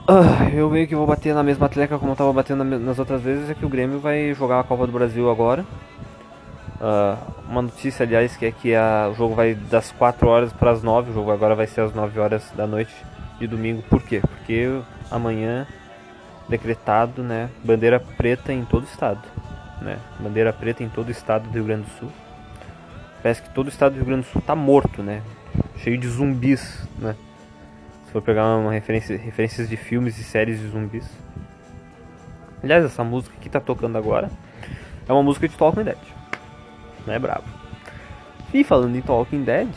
Ah, 0.06 0.50
eu 0.52 0.68
meio 0.68 0.86
que 0.86 0.94
vou 0.94 1.06
bater 1.06 1.34
na 1.34 1.42
mesma 1.42 1.66
atleca 1.66 1.98
como 1.98 2.12
eu 2.12 2.16
tava 2.16 2.32
batendo 2.32 2.62
nas 2.62 2.98
outras 2.98 3.22
vezes, 3.22 3.48
é 3.48 3.54
que 3.54 3.64
o 3.64 3.70
Grêmio 3.70 3.98
vai 3.98 4.34
jogar 4.34 4.60
a 4.60 4.64
Copa 4.64 4.86
do 4.86 4.92
Brasil 4.92 5.30
agora. 5.30 5.64
Uh, 6.74 7.16
uma 7.48 7.62
notícia, 7.62 8.04
aliás, 8.04 8.36
que 8.36 8.44
é 8.44 8.52
que 8.52 8.74
a, 8.74 9.08
o 9.10 9.14
jogo 9.14 9.34
vai 9.34 9.54
das 9.54 9.92
4 9.92 10.28
horas 10.28 10.52
para 10.52 10.72
as 10.72 10.82
9, 10.82 11.10
o 11.10 11.14
jogo 11.14 11.30
agora 11.30 11.54
vai 11.54 11.66
ser 11.66 11.80
às 11.80 11.94
9 11.94 12.20
horas 12.20 12.50
da 12.54 12.66
noite 12.66 12.94
de 13.38 13.46
domingo. 13.46 13.82
Por 13.88 14.02
quê? 14.02 14.20
Porque 14.20 14.78
amanhã 15.10 15.66
decretado, 16.48 17.22
né, 17.22 17.48
bandeira 17.64 17.98
preta 17.98 18.52
em 18.52 18.64
todo 18.64 18.82
o 18.82 18.86
estado, 18.86 19.22
né? 19.84 19.98
Bandeira 20.18 20.52
preta 20.52 20.82
em 20.82 20.88
todo 20.88 21.08
o 21.08 21.10
estado 21.10 21.48
do 21.48 21.52
Rio 21.52 21.64
Grande 21.64 21.82
do 21.82 21.90
Sul. 21.98 22.10
Parece 23.22 23.42
que 23.42 23.50
todo 23.50 23.66
o 23.66 23.68
estado 23.68 23.92
do 23.92 23.96
Rio 23.96 24.06
Grande 24.06 24.22
do 24.22 24.26
Sul 24.26 24.42
tá 24.42 24.56
morto, 24.56 25.02
né? 25.02 25.22
Cheio 25.78 25.98
de 25.98 26.08
zumbis, 26.08 26.88
né? 26.98 27.14
Se 28.06 28.12
for 28.12 28.22
pegar 28.22 28.56
uma 28.56 28.72
referência, 28.72 29.16
referências 29.16 29.68
de 29.68 29.76
filmes 29.76 30.18
e 30.18 30.24
séries 30.24 30.58
de 30.58 30.68
zumbis. 30.68 31.08
Aliás, 32.62 32.84
essa 32.84 33.04
música 33.04 33.34
que 33.40 33.48
tá 33.48 33.60
tocando 33.60 33.98
agora 33.98 34.30
é 35.06 35.12
uma 35.12 35.22
música 35.22 35.46
de 35.46 35.56
Talking 35.56 35.84
Dead. 35.84 35.98
Não 37.06 37.12
é 37.12 37.18
brabo. 37.18 37.44
E 38.52 38.64
falando 38.64 38.96
em 38.96 39.02
Talking 39.02 39.42
Dead, 39.42 39.68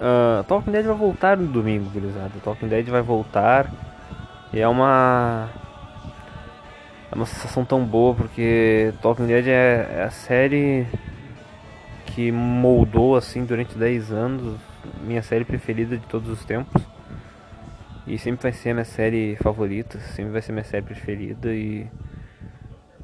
uh, 0.00 0.44
Talking 0.44 0.72
Dead 0.72 0.84
vai 0.84 0.96
voltar 0.96 1.36
no 1.36 1.46
domingo, 1.46 1.88
gurizada. 1.90 2.32
Talking 2.42 2.68
Dead 2.68 2.86
vai 2.88 3.00
voltar 3.00 3.70
e 4.52 4.60
é 4.60 4.66
uma. 4.66 5.48
É 7.10 7.14
uma 7.14 7.26
sensação 7.26 7.64
tão 7.64 7.84
boa 7.84 8.14
porque 8.14 8.94
Talking 9.02 9.26
Dead 9.26 9.48
é, 9.48 9.98
é 9.98 10.02
a 10.04 10.10
série 10.10 10.86
que 12.06 12.30
moldou 12.30 13.16
assim 13.16 13.44
durante 13.44 13.76
10 13.76 14.12
anos 14.12 14.60
minha 15.02 15.22
série 15.22 15.44
preferida 15.44 15.96
de 15.96 16.06
todos 16.06 16.28
os 16.28 16.44
tempos. 16.44 16.82
E 18.06 18.18
sempre 18.18 18.42
vai 18.42 18.52
ser 18.52 18.72
minha 18.72 18.84
série 18.84 19.36
favorita, 19.36 19.98
sempre 19.98 20.32
vai 20.32 20.42
ser 20.42 20.52
minha 20.52 20.64
série 20.64 20.84
preferida 20.84 21.52
e, 21.52 21.86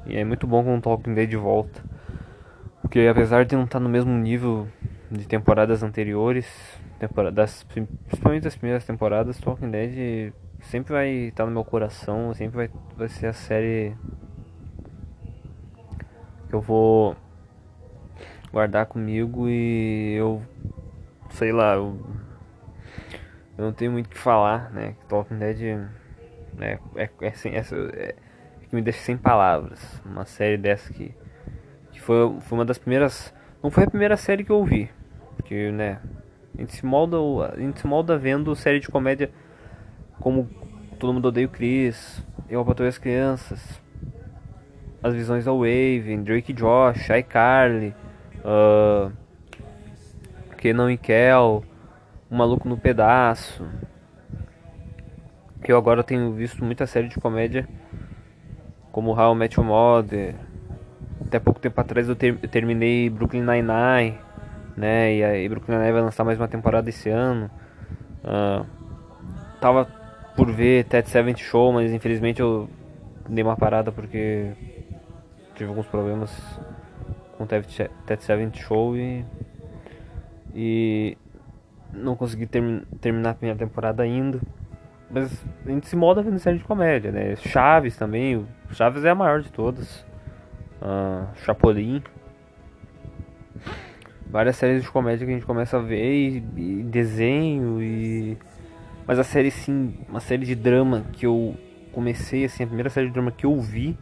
e 0.07 0.17
é 0.17 0.25
muito 0.25 0.47
bom 0.47 0.65
com 0.65 0.81
Talking 0.81 1.15
Dead 1.15 1.29
de 1.29 1.37
volta. 1.37 1.83
Porque 2.81 3.01
apesar 3.01 3.45
de 3.45 3.57
não 3.57 3.65
estar 3.65 3.81
no 3.81 3.89
mesmo 3.89 4.13
nível 4.13 4.69
de 5.11 5.27
temporadas 5.27 5.83
anteriores, 5.83 6.47
principalmente 8.07 8.45
das 8.45 8.57
primeiras 8.57 8.85
temporadas, 8.85 9.39
Talking 9.39 9.71
Dead 9.71 10.33
sempre 10.61 10.93
vai 10.93 11.09
estar 11.09 11.47
no 11.47 11.53
meu 11.53 11.65
coração, 11.65 12.35
sempre 12.35 12.57
vai, 12.57 12.71
vai 12.97 13.09
ser 13.09 13.27
a 13.27 13.33
série 13.33 13.95
que 16.49 16.55
eu 16.55 16.61
vou 16.61 17.17
guardar 18.53 18.87
comigo 18.87 19.49
e 19.49 20.15
eu 20.15 20.43
sei 21.31 21.53
lá, 21.53 21.75
eu, 21.75 21.99
eu 23.59 23.65
não 23.65 23.73
tenho 23.73 23.93
muito 23.93 24.07
o 24.07 24.11
que 24.11 24.19
falar, 24.19 24.71
né? 24.71 24.95
Talking 25.09 25.39
Dead 25.39 25.89
né, 26.57 26.79
é, 26.95 27.11
é, 27.21 27.29
assim, 27.29 27.51
é, 27.51 27.59
é, 27.59 28.15
que 28.69 28.75
me 28.75 28.83
deixa 28.83 29.01
sem 29.01 29.17
palavras. 29.17 30.01
Uma 30.05 30.25
série 30.25 30.57
dessa 30.57 30.93
que, 30.93 31.15
que 31.93 32.01
foi, 32.01 32.41
foi 32.41 32.59
uma 32.59 32.65
das 32.65 32.79
primeiras. 32.79 33.35
Não 33.63 33.71
foi 33.71 33.85
a 33.85 33.91
primeira 33.91 34.17
série 34.17 34.45
que 34.45 34.51
eu 34.51 34.65
vi, 34.65 34.91
porque 35.37 35.71
né, 35.71 36.01
a 36.57 36.61
gente 36.61 36.75
se 36.75 36.87
molda, 36.87 37.17
a 37.53 37.59
gente 37.59 37.81
se 37.81 37.87
molda 37.87 38.17
vendo 38.17 38.55
série 38.55 38.81
de 38.81 38.89
comédia 38.89 39.31
como 40.21 40.49
Todo 40.99 41.13
Mundo 41.13 41.29
Odeia 41.29 41.47
o 41.47 41.51
Chris, 41.51 42.25
Eu 42.49 42.61
Apatrulho 42.61 42.89
as 42.89 42.99
Crianças, 42.99 43.81
As 45.03 45.15
Visões 45.15 45.45
da 45.45 45.53
Wave, 45.53 46.17
Drake 46.25 46.53
Josh, 46.53 47.11
iCarly, 47.11 47.95
uh, 48.45 49.13
Kenan 50.57 50.93
e 50.93 50.97
Kel, 50.97 51.63
O 52.31 52.35
Maluco 52.35 52.69
no 52.69 52.79
Pedaço. 52.79 53.65
Eu 55.63 55.77
agora 55.77 56.03
tenho 56.03 56.33
visto 56.33 56.65
muita 56.65 56.87
série 56.87 57.09
de 57.09 57.21
comédia, 57.21 57.69
como 58.93 59.13
How 59.13 59.35
I 59.35 59.37
Met 59.37 59.59
Your 59.59 59.67
Mother. 59.67 60.35
Até 61.21 61.39
pouco 61.39 61.61
tempo 61.61 61.79
atrás 61.81 62.09
eu, 62.09 62.17
ter, 62.17 62.39
eu 62.41 62.49
terminei 62.49 63.11
Brooklyn 63.11 63.43
Nine-Nine, 63.43 64.19
né? 64.77 65.15
E 65.15 65.25
aí 65.25 65.49
Brooklyn 65.49 65.77
Nine 65.77 65.93
vai 65.93 66.03
lançar 66.03 66.25
mais 66.25 66.39
uma 66.39 66.49
temporada 66.49 66.89
esse 66.89 67.11
ano. 67.11 67.51
Uh, 68.25 68.65
tava 69.61 70.06
por 70.37 70.51
ver 70.53 70.85
Ted 70.85 71.09
Seventh 71.09 71.39
Show, 71.39 71.73
mas 71.73 71.91
infelizmente 71.93 72.41
eu 72.41 72.69
dei 73.29 73.43
uma 73.43 73.57
parada 73.57 73.91
porque 73.91 74.53
tive 75.55 75.71
alguns 75.71 75.87
problemas 75.87 76.31
com 77.37 77.45
o 77.45 77.47
Ted 77.47 78.23
Seventh 78.23 78.57
Show 78.57 78.97
e, 78.97 79.25
e 80.55 81.19
não 81.93 82.15
consegui 82.15 82.47
term, 82.47 82.81
terminar 83.01 83.31
a 83.31 83.35
primeira 83.35 83.59
temporada 83.59 84.03
ainda. 84.03 84.41
Mas 85.11 85.45
a 85.65 85.71
gente 85.71 85.87
se 85.87 85.97
molda 85.97 86.23
vendo 86.23 86.39
série 86.39 86.59
de 86.59 86.65
comédia, 86.65 87.13
né? 87.13 87.37
Chaves 87.37 87.97
também, 87.97 88.45
Chaves 88.73 89.05
é 89.05 89.11
a 89.11 89.15
maior 89.15 89.41
de 89.41 89.51
todas. 89.51 90.05
Uh, 90.83 91.27
Chapolin. 91.37 92.03
Várias 94.29 94.57
séries 94.57 94.83
de 94.83 94.91
comédia 94.91 95.25
que 95.25 95.33
a 95.33 95.35
gente 95.35 95.47
começa 95.47 95.79
a 95.79 95.81
ver 95.81 96.13
e, 96.13 96.37
e 96.57 96.83
desenho 96.83 97.81
e 97.81 98.37
mas 99.07 99.19
a 99.19 99.25
série 99.25 99.51
sim, 99.51 99.95
uma 100.09 100.21
série 100.21 100.45
de 100.45 100.55
drama 100.55 101.05
que 101.13 101.27
eu 101.27 101.57
comecei 101.93 102.45
assim, 102.45 102.65
a 102.65 102.67
primeira 102.67 102.91
série 102.91 103.07
de 103.07 103.13
drama 103.13 103.31
que 103.31 103.47
eu 103.47 103.59
vi 103.61 103.97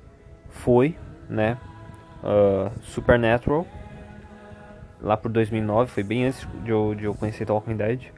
foi, 0.49 0.97
né, 1.29 1.59
uh, 2.23 2.71
Supernatural. 2.83 3.67
Lá 5.01 5.17
por 5.17 5.31
2009, 5.31 5.91
foi 5.91 6.03
bem 6.03 6.27
antes 6.27 6.49
de 6.65 6.71
eu, 6.71 6.95
de 6.95 7.05
eu 7.05 7.15
conhecer 7.15 7.45
Talking 7.45 7.77
Dead. 7.77 8.11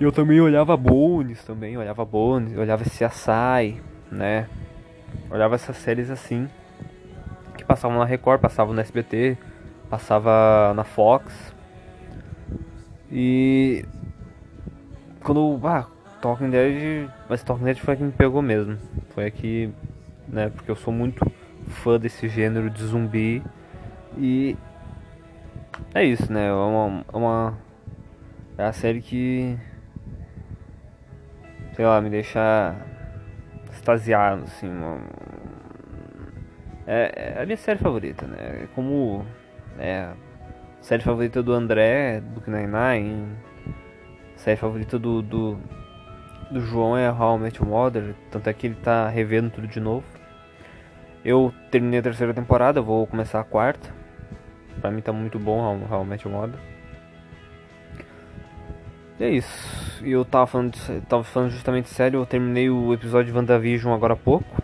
E 0.00 0.04
eu 0.04 0.10
também 0.10 0.40
olhava 0.40 0.76
Bones 0.76 1.42
também, 1.44 1.76
olhava 1.76 2.04
Bones, 2.04 2.56
olhava 2.56 2.84
CSI, 2.84 3.80
né? 4.10 4.48
Olhava 5.30 5.54
essas 5.54 5.76
séries 5.76 6.10
assim 6.10 6.48
que 7.56 7.64
passavam 7.64 7.98
na 7.98 8.04
Record, 8.04 8.40
passavam 8.40 8.74
no 8.74 8.80
SBT, 8.80 9.36
passava 9.90 10.72
na 10.74 10.84
Fox. 10.84 11.54
E 13.10 13.84
quando. 15.28 15.60
Ah, 15.66 15.86
Talking 16.22 16.50
Dead. 16.50 17.10
Mas 17.28 17.42
Talking 17.42 17.64
Dead 17.64 17.78
foi 17.78 17.94
a 17.94 17.96
que 17.96 18.02
me 18.02 18.12
pegou 18.12 18.40
mesmo. 18.40 18.78
Foi 19.10 19.26
a 19.26 19.30
que. 19.30 19.70
Né, 20.26 20.50
porque 20.50 20.70
eu 20.70 20.76
sou 20.76 20.92
muito 20.92 21.24
fã 21.68 21.98
desse 21.98 22.28
gênero 22.28 22.70
de 22.70 22.82
zumbi. 22.82 23.42
E. 24.16 24.56
É 25.94 26.02
isso, 26.04 26.32
né? 26.32 26.48
É 26.48 26.52
uma. 26.52 27.04
É, 27.12 27.16
uma, 27.16 27.58
é 28.56 28.64
a 28.64 28.72
série 28.72 29.00
que. 29.00 29.56
Sei 31.74 31.84
lá, 31.84 32.00
me 32.00 32.10
deixa. 32.10 32.74
extasiado, 33.70 34.44
assim. 34.44 34.68
Uma, 34.68 35.00
é, 36.86 37.34
é 37.36 37.42
a 37.42 37.44
minha 37.44 37.56
série 37.56 37.78
favorita, 37.78 38.26
né? 38.26 38.62
É 38.64 38.68
como. 38.74 39.24
É. 39.78 40.10
Série 40.80 41.02
favorita 41.02 41.42
do 41.42 41.52
André, 41.52 42.20
do 42.20 42.40
Nine-Nine 42.50 43.47
série 44.38 44.56
favorita 44.56 44.98
do, 44.98 45.20
do, 45.20 45.58
do 46.50 46.60
João 46.60 46.96
é 46.96 47.10
How 47.10 47.36
I 47.36 47.40
Met 47.40 47.60
Your 47.60 47.68
Mother, 47.68 48.14
tanto 48.30 48.48
é 48.48 48.52
que 48.52 48.66
ele 48.66 48.76
tá 48.76 49.08
revendo 49.08 49.50
tudo 49.50 49.66
de 49.66 49.80
novo. 49.80 50.04
Eu 51.24 51.52
terminei 51.70 51.98
a 51.98 52.02
terceira 52.02 52.32
temporada, 52.32 52.80
vou 52.80 53.06
começar 53.06 53.40
a 53.40 53.44
quarta. 53.44 53.92
Pra 54.80 54.90
mim 54.90 55.02
tá 55.02 55.12
muito 55.12 55.38
bom 55.38 55.58
How, 55.58 55.92
How 55.92 56.04
I 56.04 56.06
Met 56.06 56.26
Your 56.26 56.36
Mother. 56.36 56.58
E 59.18 59.24
é 59.24 59.30
isso. 59.30 60.04
E 60.04 60.12
eu 60.12 60.24
tava 60.24 60.46
falando, 60.46 60.72
de, 60.72 61.00
tava 61.02 61.24
falando 61.24 61.50
justamente 61.50 61.88
sério, 61.88 62.20
eu 62.20 62.26
terminei 62.26 62.70
o 62.70 62.94
episódio 62.94 63.32
de 63.32 63.36
WandaVision 63.36 63.92
agora 63.92 64.14
há 64.14 64.16
pouco. 64.16 64.62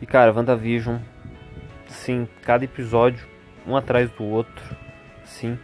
E 0.00 0.06
cara, 0.06 0.32
WandaVision, 0.32 0.96
sim, 1.86 2.26
cada 2.42 2.64
episódio, 2.64 3.26
um 3.66 3.76
atrás 3.76 4.10
do 4.10 4.24
outro, 4.24 4.64
sim 5.24 5.58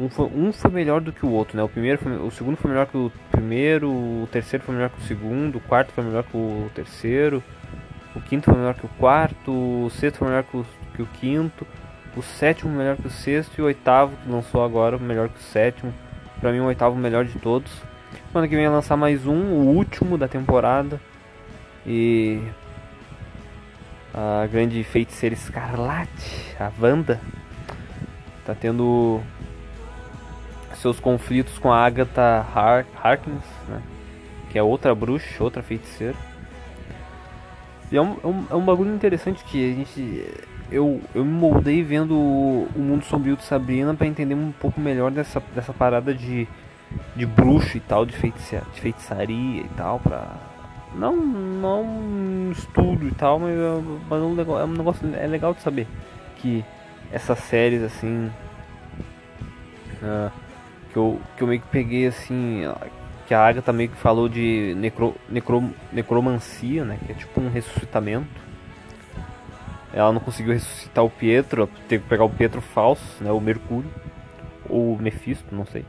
um 0.00 0.08
foi, 0.08 0.26
um 0.34 0.52
foi 0.52 0.70
melhor 0.70 1.00
do 1.00 1.12
que 1.12 1.24
o 1.26 1.30
outro, 1.30 1.56
né? 1.56 1.62
O 1.62 1.68
primeiro 1.68 1.98
foi, 1.98 2.16
o 2.16 2.30
segundo 2.30 2.56
foi 2.56 2.70
melhor 2.70 2.86
que 2.86 2.96
o 2.96 3.12
primeiro, 3.30 3.90
o 3.90 4.28
terceiro 4.32 4.64
foi 4.64 4.74
melhor 4.74 4.90
que 4.90 4.98
o 4.98 5.04
segundo, 5.04 5.56
o 5.56 5.60
quarto 5.60 5.92
foi 5.92 6.02
melhor 6.02 6.24
que 6.24 6.36
o 6.36 6.70
terceiro, 6.74 7.42
o 8.14 8.20
quinto 8.20 8.46
foi 8.46 8.54
melhor 8.54 8.74
que 8.74 8.86
o 8.86 8.90
quarto, 8.98 9.50
o 9.50 9.90
sexto 9.90 10.18
foi 10.18 10.28
melhor 10.28 10.44
que 10.44 10.56
o, 10.56 10.66
que 10.94 11.02
o 11.02 11.06
quinto, 11.06 11.66
o 12.16 12.22
sétimo 12.22 12.72
melhor 12.72 12.96
que 12.96 13.06
o 13.06 13.10
sexto 13.10 13.58
e 13.58 13.62
o 13.62 13.66
oitavo 13.66 14.16
que 14.16 14.30
lançou 14.30 14.64
agora 14.64 14.98
melhor 14.98 15.28
que 15.28 15.38
o 15.38 15.42
sétimo. 15.42 15.92
Pra 16.40 16.50
mim 16.50 16.60
o 16.60 16.64
oitavo 16.64 16.96
melhor 16.96 17.24
de 17.24 17.38
todos. 17.38 17.70
Semana 18.28 18.48
que 18.48 18.56
vem 18.56 18.64
vai 18.64 18.74
lançar 18.74 18.96
mais 18.96 19.26
um, 19.26 19.52
o 19.52 19.66
último 19.74 20.16
da 20.16 20.26
temporada. 20.26 21.00
E 21.86 22.40
a 24.12 24.46
grande 24.50 24.82
feiticeira 24.82 25.34
Escarlate, 25.34 26.56
a 26.58 26.70
Wanda, 26.80 27.20
tá 28.44 28.54
tendo 28.54 29.20
seus 30.80 30.98
conflitos 30.98 31.58
com 31.58 31.70
a 31.70 31.84
Agatha 31.84 32.46
Har 32.54 32.86
Harkness, 33.02 33.44
né? 33.68 33.82
Que 34.50 34.58
é 34.58 34.62
outra 34.62 34.94
bruxa, 34.94 35.42
outra 35.42 35.62
feiticeira. 35.62 36.16
E 37.92 37.96
é 37.96 38.02
um, 38.02 38.16
é 38.22 38.26
um, 38.26 38.46
é 38.50 38.54
um 38.54 38.64
bagulho 38.64 38.94
interessante 38.94 39.44
que 39.44 39.72
a 39.72 39.74
gente. 39.74 40.24
eu, 40.70 41.00
eu 41.14 41.24
me 41.24 41.32
moldei 41.32 41.82
vendo 41.82 42.16
o, 42.16 42.68
o 42.74 42.78
mundo 42.78 43.04
sombrio 43.04 43.36
de 43.36 43.44
Sabrina 43.44 43.94
para 43.94 44.06
entender 44.06 44.34
um 44.34 44.52
pouco 44.52 44.80
melhor 44.80 45.10
dessa, 45.10 45.42
dessa 45.54 45.72
parada 45.72 46.14
de, 46.14 46.48
de 47.14 47.26
bruxo 47.26 47.76
e 47.76 47.80
tal, 47.80 48.06
de, 48.06 48.16
feitiça, 48.16 48.62
de 48.74 48.80
feitiçaria 48.80 49.62
e 49.62 49.70
tal, 49.76 49.98
pra. 50.00 50.26
Não, 50.94 51.14
não 51.14 51.84
um 51.84 52.50
estudo 52.50 53.06
e 53.06 53.12
tal, 53.12 53.38
mas, 53.38 53.54
mas 54.08 54.20
é, 54.20 54.24
um 54.24 54.34
negócio, 54.34 54.60
é 54.60 54.64
um 54.64 54.76
negócio 54.76 55.14
é 55.14 55.26
legal 55.26 55.54
de 55.54 55.60
saber 55.60 55.86
que 56.36 56.64
essas 57.12 57.38
séries 57.38 57.82
assim. 57.82 58.30
Uh, 60.02 60.49
que, 60.92 60.96
eu, 60.96 61.20
que 61.36 61.42
eu 61.42 61.48
meio 61.48 61.60
que 61.60 61.68
peguei 61.68 62.06
assim. 62.06 62.62
Que 63.26 63.34
a 63.34 63.46
Agatha 63.46 63.72
meio 63.72 63.88
que 63.88 63.96
falou 63.96 64.28
de 64.28 64.74
necro, 64.76 65.14
necro, 65.28 65.70
necromancia, 65.92 66.84
né? 66.84 66.98
Que 67.06 67.12
é 67.12 67.14
tipo 67.14 67.40
um 67.40 67.48
ressuscitamento 67.48 68.50
ela 69.92 70.12
não 70.12 70.20
conseguiu 70.20 70.52
ressuscitar 70.52 71.04
o 71.04 71.10
Pietro, 71.10 71.68
teve 71.88 72.04
que 72.04 72.08
pegar 72.08 72.24
o 72.24 72.30
Pietro 72.30 72.60
falso, 72.60 73.22
né, 73.22 73.30
o 73.32 73.40
Mercúrio, 73.40 73.90
ou 74.68 74.94
o 74.94 74.98
Mephisto, 75.02 75.54
não 75.54 75.66
sei. 75.66 75.84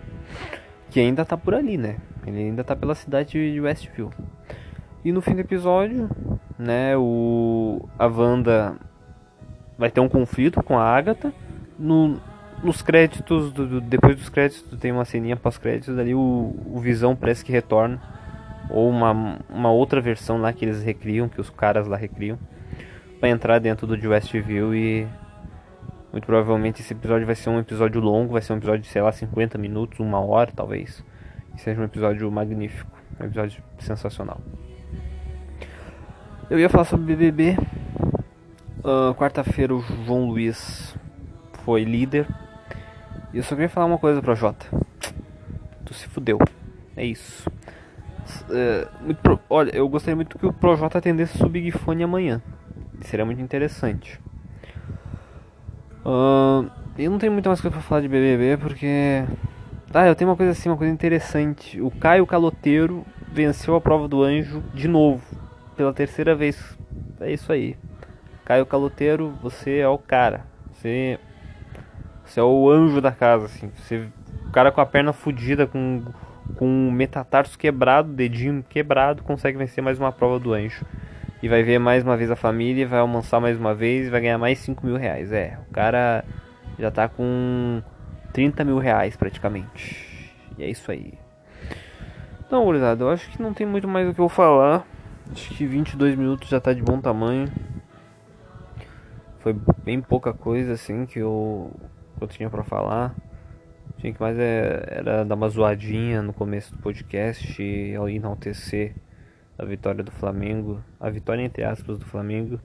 Que 0.89 0.99
ainda 0.99 1.23
tá 1.23 1.37
por 1.37 1.53
ali, 1.53 1.77
né? 1.77 1.97
Ele 2.25 2.39
ainda 2.39 2.63
tá 2.63 2.75
pela 2.75 2.95
cidade 2.95 3.53
de 3.53 3.61
Westview. 3.61 4.11
E 5.05 5.11
no 5.11 5.21
fim 5.21 5.33
do 5.33 5.41
episódio, 5.41 6.09
né, 6.57 6.97
o 6.97 7.87
a 7.97 8.07
Wanda 8.07 8.75
vai 9.77 9.89
ter 9.89 10.01
um 10.01 10.09
conflito 10.09 10.61
com 10.63 10.77
a 10.77 10.83
Agatha. 10.83 11.33
No, 11.77 12.19
nos 12.63 12.81
créditos, 12.81 13.51
do, 13.51 13.67
do, 13.67 13.81
depois 13.81 14.15
dos 14.15 14.29
créditos, 14.29 14.79
tem 14.79 14.91
uma 14.91 15.05
ceninha 15.05 15.35
pós-créditos 15.35 15.97
ali, 15.97 16.13
o, 16.13 16.55
o 16.65 16.79
Visão 16.79 17.15
parece 17.15 17.43
que 17.43 17.51
retorna. 17.51 18.01
Ou 18.69 18.89
uma, 18.89 19.39
uma 19.49 19.71
outra 19.71 19.99
versão 19.99 20.37
lá 20.39 20.53
que 20.53 20.63
eles 20.63 20.81
recriam, 20.81 21.27
que 21.27 21.41
os 21.41 21.49
caras 21.49 21.87
lá 21.87 21.97
recriam 21.97 22.39
para 23.19 23.29
entrar 23.29 23.59
dentro 23.59 23.85
do 23.85 23.97
de 23.97 24.07
Westview 24.07 24.73
e 24.73 25.07
muito 26.11 26.25
provavelmente 26.25 26.81
esse 26.81 26.93
episódio 26.93 27.25
vai 27.25 27.35
ser 27.35 27.49
um 27.49 27.59
episódio 27.59 28.01
longo, 28.01 28.33
vai 28.33 28.41
ser 28.41 28.51
um 28.51 28.57
episódio 28.57 28.81
de, 28.81 28.87
sei 28.87 29.01
lá, 29.01 29.11
50 29.11 29.57
minutos, 29.57 29.99
uma 29.99 30.19
hora 30.19 30.51
talvez. 30.53 31.03
E 31.55 31.61
seja 31.61 31.79
um 31.79 31.85
episódio 31.85 32.29
magnífico, 32.31 32.91
um 33.19 33.25
episódio 33.25 33.63
sensacional. 33.79 34.41
Eu 36.49 36.59
ia 36.59 36.67
falar 36.67 36.83
sobre 36.83 37.15
BBB. 37.15 37.57
Uh, 38.83 39.13
Quarta-feira 39.15 39.73
o 39.73 39.81
João 39.81 40.25
Luiz 40.25 40.93
foi 41.63 41.83
líder. 41.85 42.27
E 43.33 43.37
eu 43.37 43.43
só 43.43 43.55
queria 43.55 43.69
falar 43.69 43.85
uma 43.85 43.97
coisa 43.97 44.21
pro 44.21 44.35
Jota. 44.35 44.65
Tu 45.85 45.93
se 45.93 46.07
fudeu. 46.07 46.37
É 46.95 47.05
isso. 47.05 47.49
Uh, 48.49 49.13
pro... 49.15 49.39
Olha, 49.49 49.71
eu 49.75 49.87
gostaria 49.87 50.15
muito 50.15 50.37
que 50.37 50.45
o 50.45 50.53
Projota 50.53 50.97
atendesse 50.97 51.43
o 51.43 51.49
Big 51.49 51.71
Fone 51.71 52.03
amanhã. 52.03 52.41
Seria 53.01 53.25
muito 53.25 53.41
interessante. 53.41 54.19
Uh, 56.05 56.69
eu 56.97 57.09
não 57.09 57.17
tenho 57.17 57.31
muita 57.31 57.49
mais 57.49 57.61
coisa 57.61 57.75
pra 57.75 57.81
falar 57.81 58.01
de 58.01 58.07
BBB 58.07 58.57
porque. 58.57 59.23
Ah, 59.93 60.07
eu 60.07 60.15
tenho 60.15 60.29
uma 60.29 60.37
coisa 60.37 60.51
assim, 60.51 60.69
uma 60.69 60.77
coisa 60.77 60.93
interessante. 60.93 61.81
O 61.81 61.91
Caio 61.91 62.25
Caloteiro 62.25 63.05
venceu 63.31 63.75
a 63.75 63.81
prova 63.81 64.07
do 64.07 64.23
anjo 64.23 64.63
de 64.73 64.87
novo, 64.87 65.21
pela 65.75 65.93
terceira 65.93 66.35
vez. 66.35 66.77
É 67.19 67.31
isso 67.31 67.51
aí. 67.51 67.77
Caio 68.45 68.65
Caloteiro, 68.65 69.33
você 69.41 69.77
é 69.77 69.87
o 69.87 69.97
cara. 69.97 70.45
Você, 70.71 71.19
você 72.31 72.39
é 72.39 72.43
o 72.43 72.69
anjo 72.69 73.01
da 73.01 73.11
casa, 73.11 73.45
assim. 73.45 73.69
Você, 73.75 74.07
o 74.47 74.51
cara 74.51 74.71
com 74.71 74.79
a 74.79 74.85
perna 74.85 75.11
fodida, 75.11 75.67
com, 75.67 76.01
com 76.55 76.87
o 76.87 76.91
metatarso 76.91 77.57
quebrado, 77.57 78.13
dedinho 78.13 78.63
quebrado, 78.63 79.21
consegue 79.21 79.57
vencer 79.57 79.83
mais 79.83 79.99
uma 79.99 80.13
prova 80.13 80.39
do 80.39 80.53
anjo 80.53 80.85
e 81.43 81.49
vai 81.49 81.61
ver 81.61 81.77
mais 81.77 82.03
uma 82.03 82.15
vez 82.15 82.31
a 82.31 82.35
família, 82.35 82.87
vai 82.87 82.99
almoçar 82.99 83.41
mais 83.41 83.57
uma 83.57 83.75
vez 83.75 84.07
e 84.07 84.09
vai 84.09 84.21
ganhar 84.21 84.37
mais 84.37 84.59
5 84.59 84.85
mil 84.85 84.95
reais. 84.95 85.33
É, 85.33 85.57
o 85.69 85.73
cara 85.73 86.23
já 86.79 86.89
tá 86.89 87.09
com 87.09 87.81
30 88.31 88.63
mil 88.63 88.77
reais 88.77 89.17
praticamente. 89.17 90.33
E 90.57 90.63
é 90.63 90.69
isso 90.69 90.89
aí. 90.89 91.13
Então, 92.47 92.63
gurizada, 92.63 93.03
eu 93.03 93.09
acho 93.09 93.29
que 93.29 93.41
não 93.41 93.53
tem 93.53 93.67
muito 93.67 93.87
mais 93.87 94.07
o 94.07 94.13
que 94.13 94.21
eu 94.21 94.29
falar. 94.29 94.85
Acho 95.31 95.49
que 95.53 95.65
22 95.65 96.15
minutos 96.15 96.47
já 96.47 96.61
tá 96.61 96.71
de 96.71 96.81
bom 96.81 97.01
tamanho. 97.01 97.51
Foi 99.39 99.55
bem 99.83 99.99
pouca 99.99 100.33
coisa 100.33 100.73
assim 100.73 101.05
que 101.05 101.17
eu, 101.17 101.71
que 102.21 102.25
eu 102.25 102.27
tinha 102.27 102.49
para 102.49 102.63
falar. 102.63 103.15
Tinha 103.97 104.13
que 104.13 104.21
mais 104.21 104.37
é, 104.37 104.85
era 104.89 105.25
dar 105.25 105.35
uma 105.35 105.49
zoadinha 105.49 106.21
no 106.21 106.33
começo 106.33 106.75
do 106.75 106.81
podcast 106.81 107.61
e 107.61 107.93
enaltecer 108.15 108.95
a 109.57 109.65
vitória 109.65 110.03
do 110.03 110.11
Flamengo, 110.11 110.83
a 110.99 111.09
vitória 111.09 111.41
entre 111.41 111.63
aspas 111.63 111.97
do 111.97 112.05
Flamengo 112.05 112.59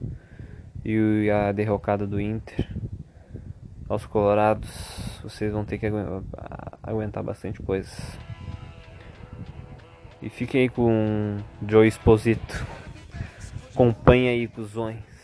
e 0.85 1.29
a 1.29 1.51
derrocada 1.51 2.05
do 2.05 2.21
Inter. 2.21 2.67
Aos 3.89 4.05
colorados, 4.05 5.19
vocês 5.23 5.51
vão 5.51 5.63
ter 5.63 5.77
que 5.77 5.87
aguentar 6.83 7.23
bastante 7.23 7.61
coisa. 7.61 7.91
E 10.21 10.29
fiquem 10.29 10.63
aí 10.63 10.69
com 10.69 11.37
Joe 11.67 11.87
Exposito. 11.87 12.65
Acompanhe 13.73 14.27
aí, 14.27 14.47
cuzões. 14.47 15.16